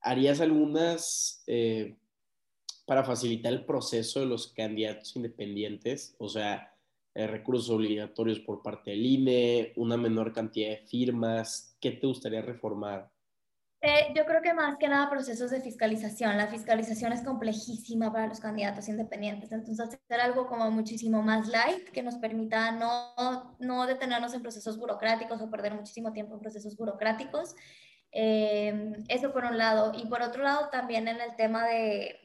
¿Harías 0.01 0.41
algunas 0.41 1.43
eh, 1.47 1.95
para 2.85 3.03
facilitar 3.03 3.53
el 3.53 3.65
proceso 3.65 4.19
de 4.19 4.25
los 4.25 4.47
candidatos 4.53 5.15
independientes? 5.15 6.15
O 6.17 6.27
sea, 6.27 6.73
eh, 7.13 7.27
recursos 7.27 7.69
obligatorios 7.69 8.39
por 8.39 8.61
parte 8.61 8.91
del 8.91 9.05
INE, 9.05 9.73
una 9.75 9.97
menor 9.97 10.33
cantidad 10.33 10.69
de 10.69 10.85
firmas. 10.87 11.75
¿Qué 11.79 11.91
te 11.91 12.07
gustaría 12.07 12.41
reformar? 12.41 13.11
Eh, 13.83 14.13
yo 14.15 14.25
creo 14.25 14.43
que 14.43 14.53
más 14.53 14.77
que 14.77 14.87
nada 14.87 15.09
procesos 15.09 15.49
de 15.49 15.59
fiscalización. 15.59 16.37
La 16.37 16.47
fiscalización 16.47 17.13
es 17.13 17.23
complejísima 17.23 18.13
para 18.13 18.27
los 18.27 18.39
candidatos 18.39 18.87
independientes, 18.87 19.51
entonces 19.51 19.79
hacer 19.79 20.21
algo 20.21 20.45
como 20.45 20.69
muchísimo 20.69 21.23
más 21.23 21.47
light 21.47 21.89
que 21.89 22.03
nos 22.03 22.15
permita 22.15 22.71
no, 22.71 23.55
no 23.59 23.87
detenernos 23.87 24.35
en 24.35 24.43
procesos 24.43 24.77
burocráticos 24.77 25.41
o 25.41 25.49
perder 25.49 25.73
muchísimo 25.73 26.13
tiempo 26.13 26.35
en 26.35 26.41
procesos 26.41 26.77
burocráticos. 26.77 27.55
Eh, 28.11 29.03
eso 29.07 29.31
por 29.31 29.45
un 29.45 29.57
lado. 29.57 29.93
Y 29.95 30.07
por 30.07 30.21
otro 30.21 30.43
lado 30.43 30.69
también 30.69 31.07
en 31.07 31.21
el 31.21 31.35
tema 31.35 31.65
de, 31.65 32.21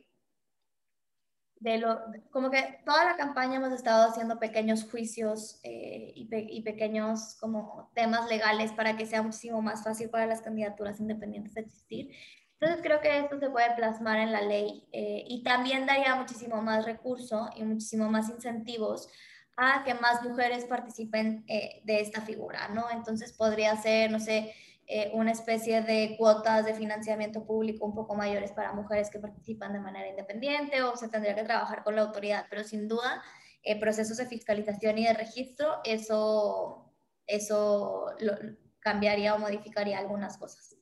de 1.60 1.78
lo, 1.78 2.00
como 2.30 2.50
que 2.50 2.80
toda 2.84 3.04
la 3.04 3.16
campaña 3.16 3.56
hemos 3.56 3.72
estado 3.72 4.08
haciendo 4.08 4.38
pequeños 4.38 4.84
juicios 4.90 5.58
eh, 5.62 6.12
y, 6.14 6.62
pequeños 6.62 7.36
como 7.40 7.90
temas 7.94 8.28
legales 8.28 8.72
para 8.72 8.96
que 8.96 9.06
sea 9.06 9.22
muchísimo 9.22 9.62
más 9.62 9.82
fácil 9.82 10.10
para 10.10 10.26
las 10.26 10.42
candidaturas 10.42 11.00
independientes 11.00 11.56
existir. 11.56 12.10
Entonces 12.58 12.82
creo 12.82 13.00
que 13.00 13.18
esto 13.18 13.38
se 13.38 13.50
puede 13.50 13.74
plasmar 13.74 14.18
en 14.18 14.32
la 14.32 14.42
ley 14.42 14.88
eh, 14.92 15.24
y 15.26 15.42
también 15.42 15.86
daría 15.86 16.14
muchísimo 16.14 16.62
más 16.62 16.84
recurso 16.84 17.50
y 17.54 17.64
muchísimo 17.64 18.10
más 18.10 18.28
incentivos 18.28 19.08
a 19.56 19.82
que 19.84 19.94
más 19.94 20.22
mujeres 20.22 20.66
participen 20.66 21.44
eh, 21.48 21.80
de 21.84 22.00
esta 22.00 22.20
figura, 22.20 22.68
¿no? 22.68 22.90
Entonces 22.90 23.32
podría 23.32 23.74
ser, 23.76 24.10
no 24.10 24.20
sé, 24.20 24.54
eh, 24.88 25.10
una 25.14 25.32
especie 25.32 25.82
de 25.82 26.14
cuotas 26.16 26.64
de 26.64 26.72
financiamiento 26.74 27.44
público 27.44 27.84
un 27.84 27.94
poco 27.94 28.14
mayores 28.14 28.52
para 28.52 28.72
mujeres 28.72 29.10
que 29.10 29.18
participan 29.18 29.72
de 29.72 29.80
manera 29.80 30.08
independiente 30.08 30.82
o 30.82 30.96
se 30.96 31.08
tendría 31.08 31.34
que 31.34 31.42
trabajar 31.42 31.82
con 31.82 31.96
la 31.96 32.02
autoridad, 32.02 32.46
pero 32.48 32.62
sin 32.62 32.86
duda 32.86 33.20
eh, 33.64 33.80
procesos 33.80 34.16
de 34.18 34.26
fiscalización 34.26 34.98
y 34.98 35.06
de 35.06 35.14
registro, 35.14 35.80
eso, 35.82 36.92
eso 37.26 38.06
cambiaría 38.78 39.34
o 39.34 39.38
modificaría 39.40 39.98
algunas 39.98 40.38
cosas. 40.38 40.76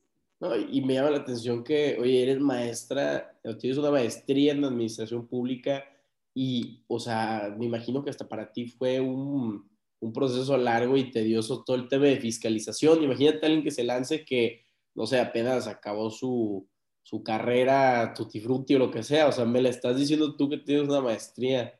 y 0.69 0.81
me 0.81 0.93
llama 0.93 1.09
la 1.09 1.17
atención 1.17 1.63
que, 1.63 1.97
oye, 1.99 2.21
eres 2.21 2.39
maestra, 2.39 3.35
tienes 3.59 3.79
una 3.79 3.89
maestría 3.89 4.51
en 4.51 4.63
administración 4.63 5.27
pública 5.27 5.83
y, 6.31 6.83
o 6.87 6.99
sea, 6.99 7.55
me 7.57 7.65
imagino 7.65 8.03
que 8.03 8.11
hasta 8.11 8.27
para 8.27 8.51
ti 8.51 8.67
fue 8.67 8.99
un, 8.99 9.67
un 9.99 10.13
proceso 10.13 10.57
largo 10.57 10.97
y 10.97 11.11
tedioso 11.11 11.63
todo 11.63 11.75
el 11.75 11.87
tema 11.87 12.05
de 12.05 12.17
fiscalización. 12.17 13.03
Imagínate 13.03 13.39
a 13.43 13.47
alguien 13.47 13.63
que 13.63 13.71
se 13.71 13.83
lance 13.83 14.25
que, 14.25 14.65
no 14.93 15.05
sé, 15.05 15.19
apenas 15.19 15.67
acabó 15.67 16.09
su, 16.09 16.67
su 17.01 17.23
carrera 17.23 18.13
tutti 18.13 18.75
o 18.75 18.79
lo 18.79 18.91
que 18.91 19.03
sea. 19.03 19.27
O 19.27 19.31
sea, 19.31 19.45
me 19.45 19.61
la 19.61 19.69
estás 19.69 19.97
diciendo 19.97 20.35
tú 20.35 20.49
que 20.49 20.57
tienes 20.57 20.87
una 20.87 21.01
maestría. 21.01 21.79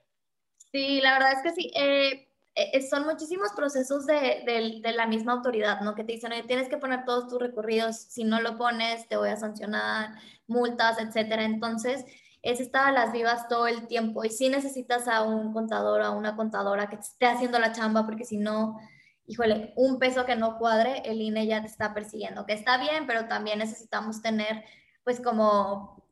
Sí, 0.71 1.01
la 1.01 1.13
verdad 1.13 1.33
es 1.33 1.41
que 1.43 1.61
sí. 1.61 1.71
Eh, 1.75 2.27
eh, 2.55 2.81
son 2.81 3.05
muchísimos 3.05 3.49
procesos 3.53 4.05
de, 4.05 4.81
de, 4.81 4.91
la 4.93 5.07
misma 5.07 5.33
autoridad, 5.33 5.81
¿no? 5.81 5.93
Que 5.93 6.05
te 6.05 6.13
dicen, 6.13 6.31
tienes 6.47 6.69
que 6.69 6.77
poner 6.77 7.03
todos 7.03 7.27
tus 7.27 7.39
recorridos, 7.39 7.97
si 7.97 8.23
no 8.23 8.41
lo 8.41 8.57
pones, 8.57 9.07
te 9.09 9.17
voy 9.17 9.29
a 9.29 9.35
sancionar, 9.35 10.11
multas, 10.47 10.97
etcétera. 10.99 11.43
Entonces, 11.43 12.05
es 12.45 12.59
estar 12.59 12.87
a 12.87 12.91
las 12.91 13.11
vivas 13.11 13.47
todo 13.47 13.67
el 13.67 13.87
tiempo 13.87 14.23
y 14.23 14.29
si 14.29 14.49
necesitas 14.49 15.07
a 15.07 15.23
un 15.23 15.51
contador 15.51 16.01
o 16.01 16.05
a 16.05 16.11
una 16.11 16.35
contadora 16.35 16.87
que 16.87 16.95
esté 16.97 17.25
haciendo 17.25 17.57
la 17.57 17.71
chamba 17.71 18.05
porque 18.05 18.23
si 18.23 18.37
no, 18.37 18.77
híjole, 19.25 19.73
un 19.75 19.97
peso 19.97 20.25
que 20.25 20.35
no 20.35 20.59
cuadre, 20.59 21.01
el 21.05 21.19
INE 21.19 21.47
ya 21.47 21.61
te 21.61 21.67
está 21.67 21.95
persiguiendo, 21.95 22.45
que 22.45 22.53
está 22.53 22.77
bien, 22.77 23.07
pero 23.07 23.27
también 23.27 23.57
necesitamos 23.57 24.21
tener 24.21 24.63
pues 25.03 25.19
como 25.19 26.05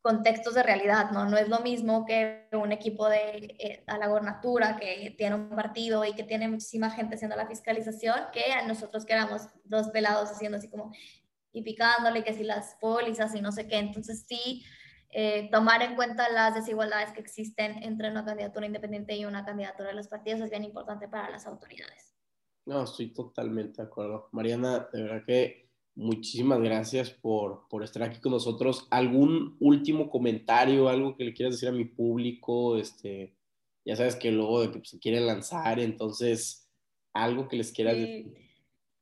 contextos 0.00 0.54
de 0.54 0.62
realidad, 0.62 1.10
¿no? 1.10 1.24
No 1.26 1.36
es 1.36 1.48
lo 1.48 1.58
mismo 1.58 2.06
que 2.06 2.46
un 2.52 2.70
equipo 2.70 3.08
de 3.08 3.56
eh, 3.58 3.84
a 3.88 3.98
la 3.98 4.06
gobernatura 4.06 4.76
que 4.76 5.12
tiene 5.18 5.34
un 5.34 5.50
partido 5.50 6.04
y 6.04 6.14
que 6.14 6.22
tiene 6.22 6.46
muchísima 6.46 6.90
gente 6.90 7.16
haciendo 7.16 7.36
la 7.36 7.48
fiscalización 7.48 8.14
que 8.32 8.52
a 8.52 8.64
nosotros 8.64 9.04
que 9.04 9.14
éramos 9.14 9.48
dos 9.64 9.88
pelados 9.88 10.30
haciendo 10.30 10.58
así 10.58 10.70
como 10.70 10.92
y 11.52 11.62
picándole 11.62 12.22
que 12.22 12.34
si 12.34 12.44
las 12.44 12.76
pólizas 12.80 13.34
y 13.34 13.40
no 13.40 13.50
sé 13.50 13.66
qué. 13.66 13.78
Entonces 13.78 14.24
sí, 14.28 14.64
eh, 15.10 15.48
tomar 15.50 15.82
en 15.82 15.96
cuenta 15.96 16.30
las 16.30 16.54
desigualdades 16.54 17.12
que 17.12 17.20
existen 17.20 17.82
entre 17.82 18.10
una 18.10 18.24
candidatura 18.24 18.66
independiente 18.66 19.16
y 19.16 19.24
una 19.24 19.44
candidatura 19.44 19.88
de 19.88 19.94
los 19.94 20.08
partidos 20.08 20.40
es 20.40 20.50
bien 20.50 20.64
importante 20.64 21.08
para 21.08 21.30
las 21.30 21.46
autoridades. 21.46 22.14
No, 22.66 22.82
estoy 22.82 23.14
totalmente 23.14 23.80
de 23.80 23.88
acuerdo. 23.88 24.28
Mariana, 24.32 24.88
de 24.92 25.02
verdad 25.02 25.22
que 25.26 25.70
muchísimas 25.94 26.60
gracias 26.60 27.10
por, 27.10 27.66
por 27.68 27.82
estar 27.82 28.02
aquí 28.02 28.20
con 28.20 28.32
nosotros. 28.32 28.86
¿Algún 28.90 29.56
último 29.60 30.10
comentario, 30.10 30.88
algo 30.88 31.16
que 31.16 31.24
le 31.24 31.32
quieras 31.32 31.54
decir 31.54 31.70
a 31.70 31.72
mi 31.72 31.86
público? 31.86 32.76
Este, 32.76 33.34
ya 33.86 33.96
sabes 33.96 34.16
que 34.16 34.30
luego 34.30 34.60
de 34.60 34.70
que 34.70 34.84
se 34.84 34.98
quiere 34.98 35.20
lanzar, 35.20 35.80
entonces, 35.80 36.70
algo 37.14 37.48
que 37.48 37.56
les 37.56 37.72
quieras 37.72 37.96
decir. 37.96 38.47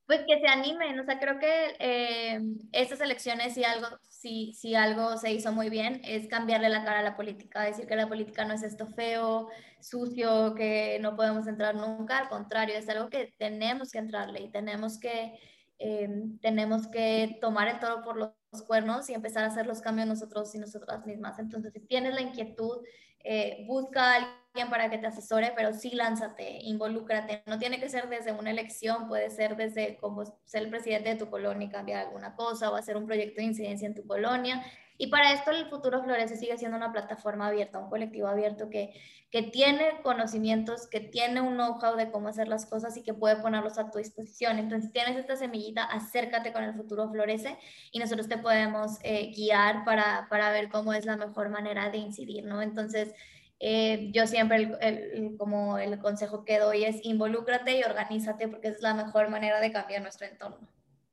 Pues 0.07 0.21
que 0.25 0.38
se 0.38 0.47
animen, 0.47 1.01
o 1.01 1.05
sea, 1.05 1.19
creo 1.19 1.40
que 1.40 1.75
eh, 1.81 2.40
estas 2.71 3.01
elecciones, 3.01 3.55
si 3.55 3.64
algo, 3.64 3.88
si, 4.09 4.53
si 4.55 4.77
algo 4.77 5.16
se 5.16 5.33
hizo 5.33 5.51
muy 5.53 5.69
bien, 5.69 6.01
es 6.05 6.29
cambiarle 6.29 6.69
la 6.69 6.85
cara 6.85 7.01
a 7.01 7.03
la 7.03 7.16
política, 7.16 7.62
decir 7.62 7.88
que 7.88 7.97
la 7.97 8.09
política 8.09 8.45
no 8.45 8.55
es 8.55 8.62
esto 8.62 8.87
feo, 8.87 9.49
sucio, 9.81 10.55
que 10.55 10.99
no 11.01 11.16
podemos 11.16 11.49
entrar 11.49 11.75
nunca, 11.75 12.19
al 12.19 12.29
contrario, 12.29 12.77
es 12.77 12.88
algo 12.88 13.09
que 13.11 13.35
tenemos 13.37 13.90
que 13.90 13.99
entrarle 13.99 14.42
y 14.42 14.51
tenemos 14.53 15.01
que, 15.01 15.40
eh, 15.81 16.09
tenemos 16.40 16.87
que 16.87 17.38
tomar 17.40 17.66
el 17.66 17.81
toro 17.81 18.03
por 18.05 18.16
los 18.16 18.33
cuernos 18.64 19.11
y 19.11 19.14
empezar 19.14 19.42
a 19.42 19.49
hacer 19.49 19.66
los 19.66 19.81
cambios 19.81 20.07
nosotros 20.07 20.55
y 20.55 20.59
nosotras 20.59 21.05
mismas. 21.05 21.40
Entonces, 21.40 21.73
si 21.73 21.81
tienes 21.81 22.14
la 22.14 22.23
inquietud, 22.23 22.79
eh, 23.25 23.64
busca 23.66 24.12
a 24.12 24.14
alguien 24.16 24.46
para 24.64 24.88
que 24.90 24.99
te 24.99 25.07
asesore, 25.07 25.53
pero 25.55 25.73
sí 25.75 25.90
lánzate, 25.90 26.59
involúcrate. 26.62 27.42
No 27.47 27.59
tiene 27.59 27.79
que 27.79 27.88
ser 27.88 28.09
desde 28.09 28.33
una 28.33 28.51
elección, 28.51 29.09
puede 29.09 29.31
ser 29.31 29.57
desde 29.57 29.97
como 29.99 30.25
ser 30.45 30.62
el 30.62 30.71
presidente 30.71 31.11
de 31.11 31.16
tu 31.16 31.29
colonia 31.29 31.66
y 31.66 31.71
cambiar 31.71 32.07
alguna 32.07 32.35
cosa 32.35 32.71
o 32.71 32.77
hacer 32.77 32.97
un 32.97 33.07
proyecto 33.07 33.40
de 33.40 33.49
incidencia 33.49 33.87
en 33.87 33.95
tu 33.95 34.07
colonia. 34.07 34.64
Y 34.99 35.09
para 35.09 35.33
esto 35.33 35.51
el 35.51 35.66
Futuro 35.66 36.03
Florece 36.03 36.37
sigue 36.37 36.57
siendo 36.57 36.77
una 36.77 36.92
plataforma 36.92 37.49
abierta, 37.49 37.79
un 37.79 37.90
colectivo 37.90 38.29
abierto 38.29 38.71
que, 38.71 38.95
que 39.31 39.42
tiene 39.42 40.01
conocimientos, 40.03 40.87
que 40.87 41.01
tiene 41.01 41.42
un 41.42 41.55
know-how 41.55 41.97
de 41.97 42.11
cómo 42.11 42.29
hacer 42.29 42.49
las 42.49 42.64
cosas 42.64 42.97
y 42.97 43.03
que 43.03 43.12
puede 43.12 43.37
ponerlos 43.37 43.77
a 43.79 43.90
tu 43.90 43.99
disposición. 43.99 44.59
Entonces, 44.59 44.87
si 44.87 44.92
tienes 44.92 45.19
esta 45.19 45.37
semillita, 45.37 45.85
acércate 45.85 46.53
con 46.53 46.64
el 46.64 46.75
Futuro 46.75 47.11
Florece 47.11 47.59
y 47.92 47.99
nosotros 47.99 48.29
te 48.29 48.38
podemos 48.38 48.99
eh, 49.03 49.33
guiar 49.37 49.85
para, 49.85 50.29
para 50.31 50.51
ver 50.51 50.71
cómo 50.71 50.95
es 50.95 51.05
la 51.05 51.16
mejor 51.16 51.51
manera 51.51 51.90
de 51.90 51.99
incidir, 51.99 52.45
¿no? 52.45 52.62
Entonces, 52.62 53.12
eh, 53.59 54.11
yo 54.12 54.27
siempre 54.27 54.71
el, 54.81 55.37
como 55.38 55.79
el 55.79 55.99
consejo 55.99 56.45
que 56.45 56.59
doy 56.59 56.85
es 56.85 57.05
involúcrate 57.05 57.79
y 57.79 57.83
organízate 57.83 58.49
porque 58.49 58.69
es 58.69 58.83
la 58.83 58.95
mejor 58.95 59.31
manera 59.31 59.61
de 59.61 59.73
cambiar 59.73 60.03
nuestro 60.03 60.27
entorno. 60.27 60.69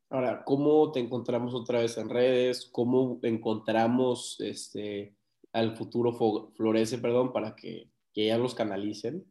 Ahora, 0.10 0.43
¿cómo 0.43 0.91
te 0.91 0.99
encontramos 0.99 1.56
otra 1.56 1.79
vez 1.79 1.97
en 1.97 2.10
redes? 2.10 2.69
¿Cómo 2.71 3.19
encontramos 3.23 4.39
este, 4.41 5.15
al 5.53 5.75
futuro 5.75 6.13
Florece, 6.56 6.99
perdón, 6.99 7.34
para 7.34 7.56
que, 7.56 7.89
que 8.13 8.27
ya 8.27 8.38
los 8.38 8.53
canalicen? 8.53 9.25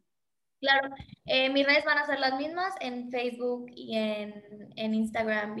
Claro, 0.59 0.89
eh, 1.25 1.49
mis 1.49 1.65
redes 1.65 1.85
van 1.85 1.97
a 1.99 2.05
ser 2.05 2.19
las 2.19 2.37
mismas 2.37 2.73
en 2.79 3.09
Facebook 3.11 3.67
y 3.75 3.95
en, 3.95 4.73
en 4.75 4.93
Instagram 4.93 5.55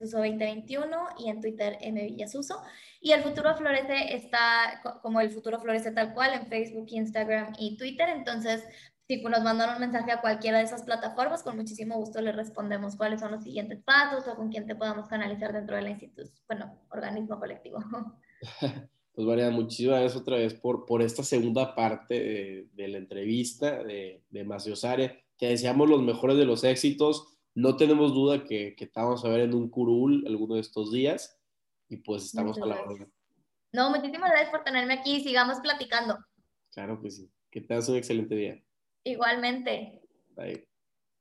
Villasuso 0.00 0.18
2021 0.18 0.96
y 1.18 1.28
en 1.28 1.40
Twitter 1.40 1.76
M 1.80 2.02
Villasuso. 2.02 2.62
Y 3.00 3.12
el 3.12 3.22
futuro 3.22 3.54
florece 3.54 4.14
está 4.14 4.80
como 5.02 5.20
el 5.20 5.30
futuro 5.30 5.60
florece 5.60 5.92
tal 5.92 6.14
cual 6.14 6.32
en 6.34 6.46
Facebook, 6.46 6.86
Instagram 6.88 7.52
y 7.58 7.76
Twitter. 7.76 8.08
Entonces 8.08 8.64
si 9.10 9.20
nos 9.20 9.42
mandan 9.42 9.74
un 9.74 9.80
mensaje 9.80 10.12
a 10.12 10.20
cualquiera 10.20 10.58
de 10.58 10.64
esas 10.64 10.84
plataformas, 10.84 11.42
con 11.42 11.56
muchísimo 11.56 11.96
gusto 11.96 12.20
les 12.20 12.36
respondemos 12.36 12.94
cuáles 12.94 13.18
son 13.18 13.32
los 13.32 13.42
siguientes 13.42 13.82
pasos 13.82 14.28
o 14.28 14.36
con 14.36 14.50
quién 14.50 14.68
te 14.68 14.76
podamos 14.76 15.08
canalizar 15.08 15.52
dentro 15.52 15.74
de 15.74 15.82
la 15.82 15.90
institución, 15.90 16.32
bueno, 16.48 16.78
organismo 16.90 17.38
colectivo. 17.38 17.78
Pues 19.12 19.26
María, 19.26 19.50
muchísimas 19.50 19.98
gracias 19.98 20.22
otra 20.22 20.36
vez 20.36 20.54
por, 20.54 20.86
por 20.86 21.02
esta 21.02 21.24
segunda 21.24 21.74
parte 21.74 22.68
de, 22.72 22.88
la 22.88 22.96
entrevista 22.96 23.82
de, 23.82 24.22
de 24.30 24.44
Maciosare. 24.44 25.24
Te 25.36 25.46
deseamos 25.46 25.90
los 25.90 26.00
mejores 26.00 26.38
de 26.38 26.44
los 26.44 26.62
éxitos. 26.62 27.39
No 27.54 27.76
tenemos 27.76 28.14
duda 28.14 28.44
que, 28.44 28.74
que 28.76 28.86
te 28.86 29.00
vamos 29.00 29.24
a 29.24 29.28
ver 29.28 29.40
en 29.40 29.54
un 29.54 29.68
curul 29.68 30.24
alguno 30.26 30.54
de 30.54 30.60
estos 30.60 30.92
días 30.92 31.38
y 31.88 31.98
pues 31.98 32.26
estamos 32.26 32.58
a 32.58 32.66
la 32.66 32.80
orden. 32.80 33.12
No, 33.72 33.90
muchísimas 33.90 34.30
gracias 34.30 34.50
por 34.50 34.64
tenerme 34.64 34.94
aquí 34.94 35.20
sigamos 35.20 35.58
platicando. 35.60 36.18
Claro 36.72 37.00
que 37.00 37.10
sí. 37.10 37.30
Que 37.50 37.60
tengas 37.60 37.88
un 37.88 37.96
excelente 37.96 38.34
día. 38.34 38.62
Igualmente. 39.04 40.00
Bye. 40.36 40.68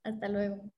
Hasta 0.03 0.29
luego. 0.29 0.71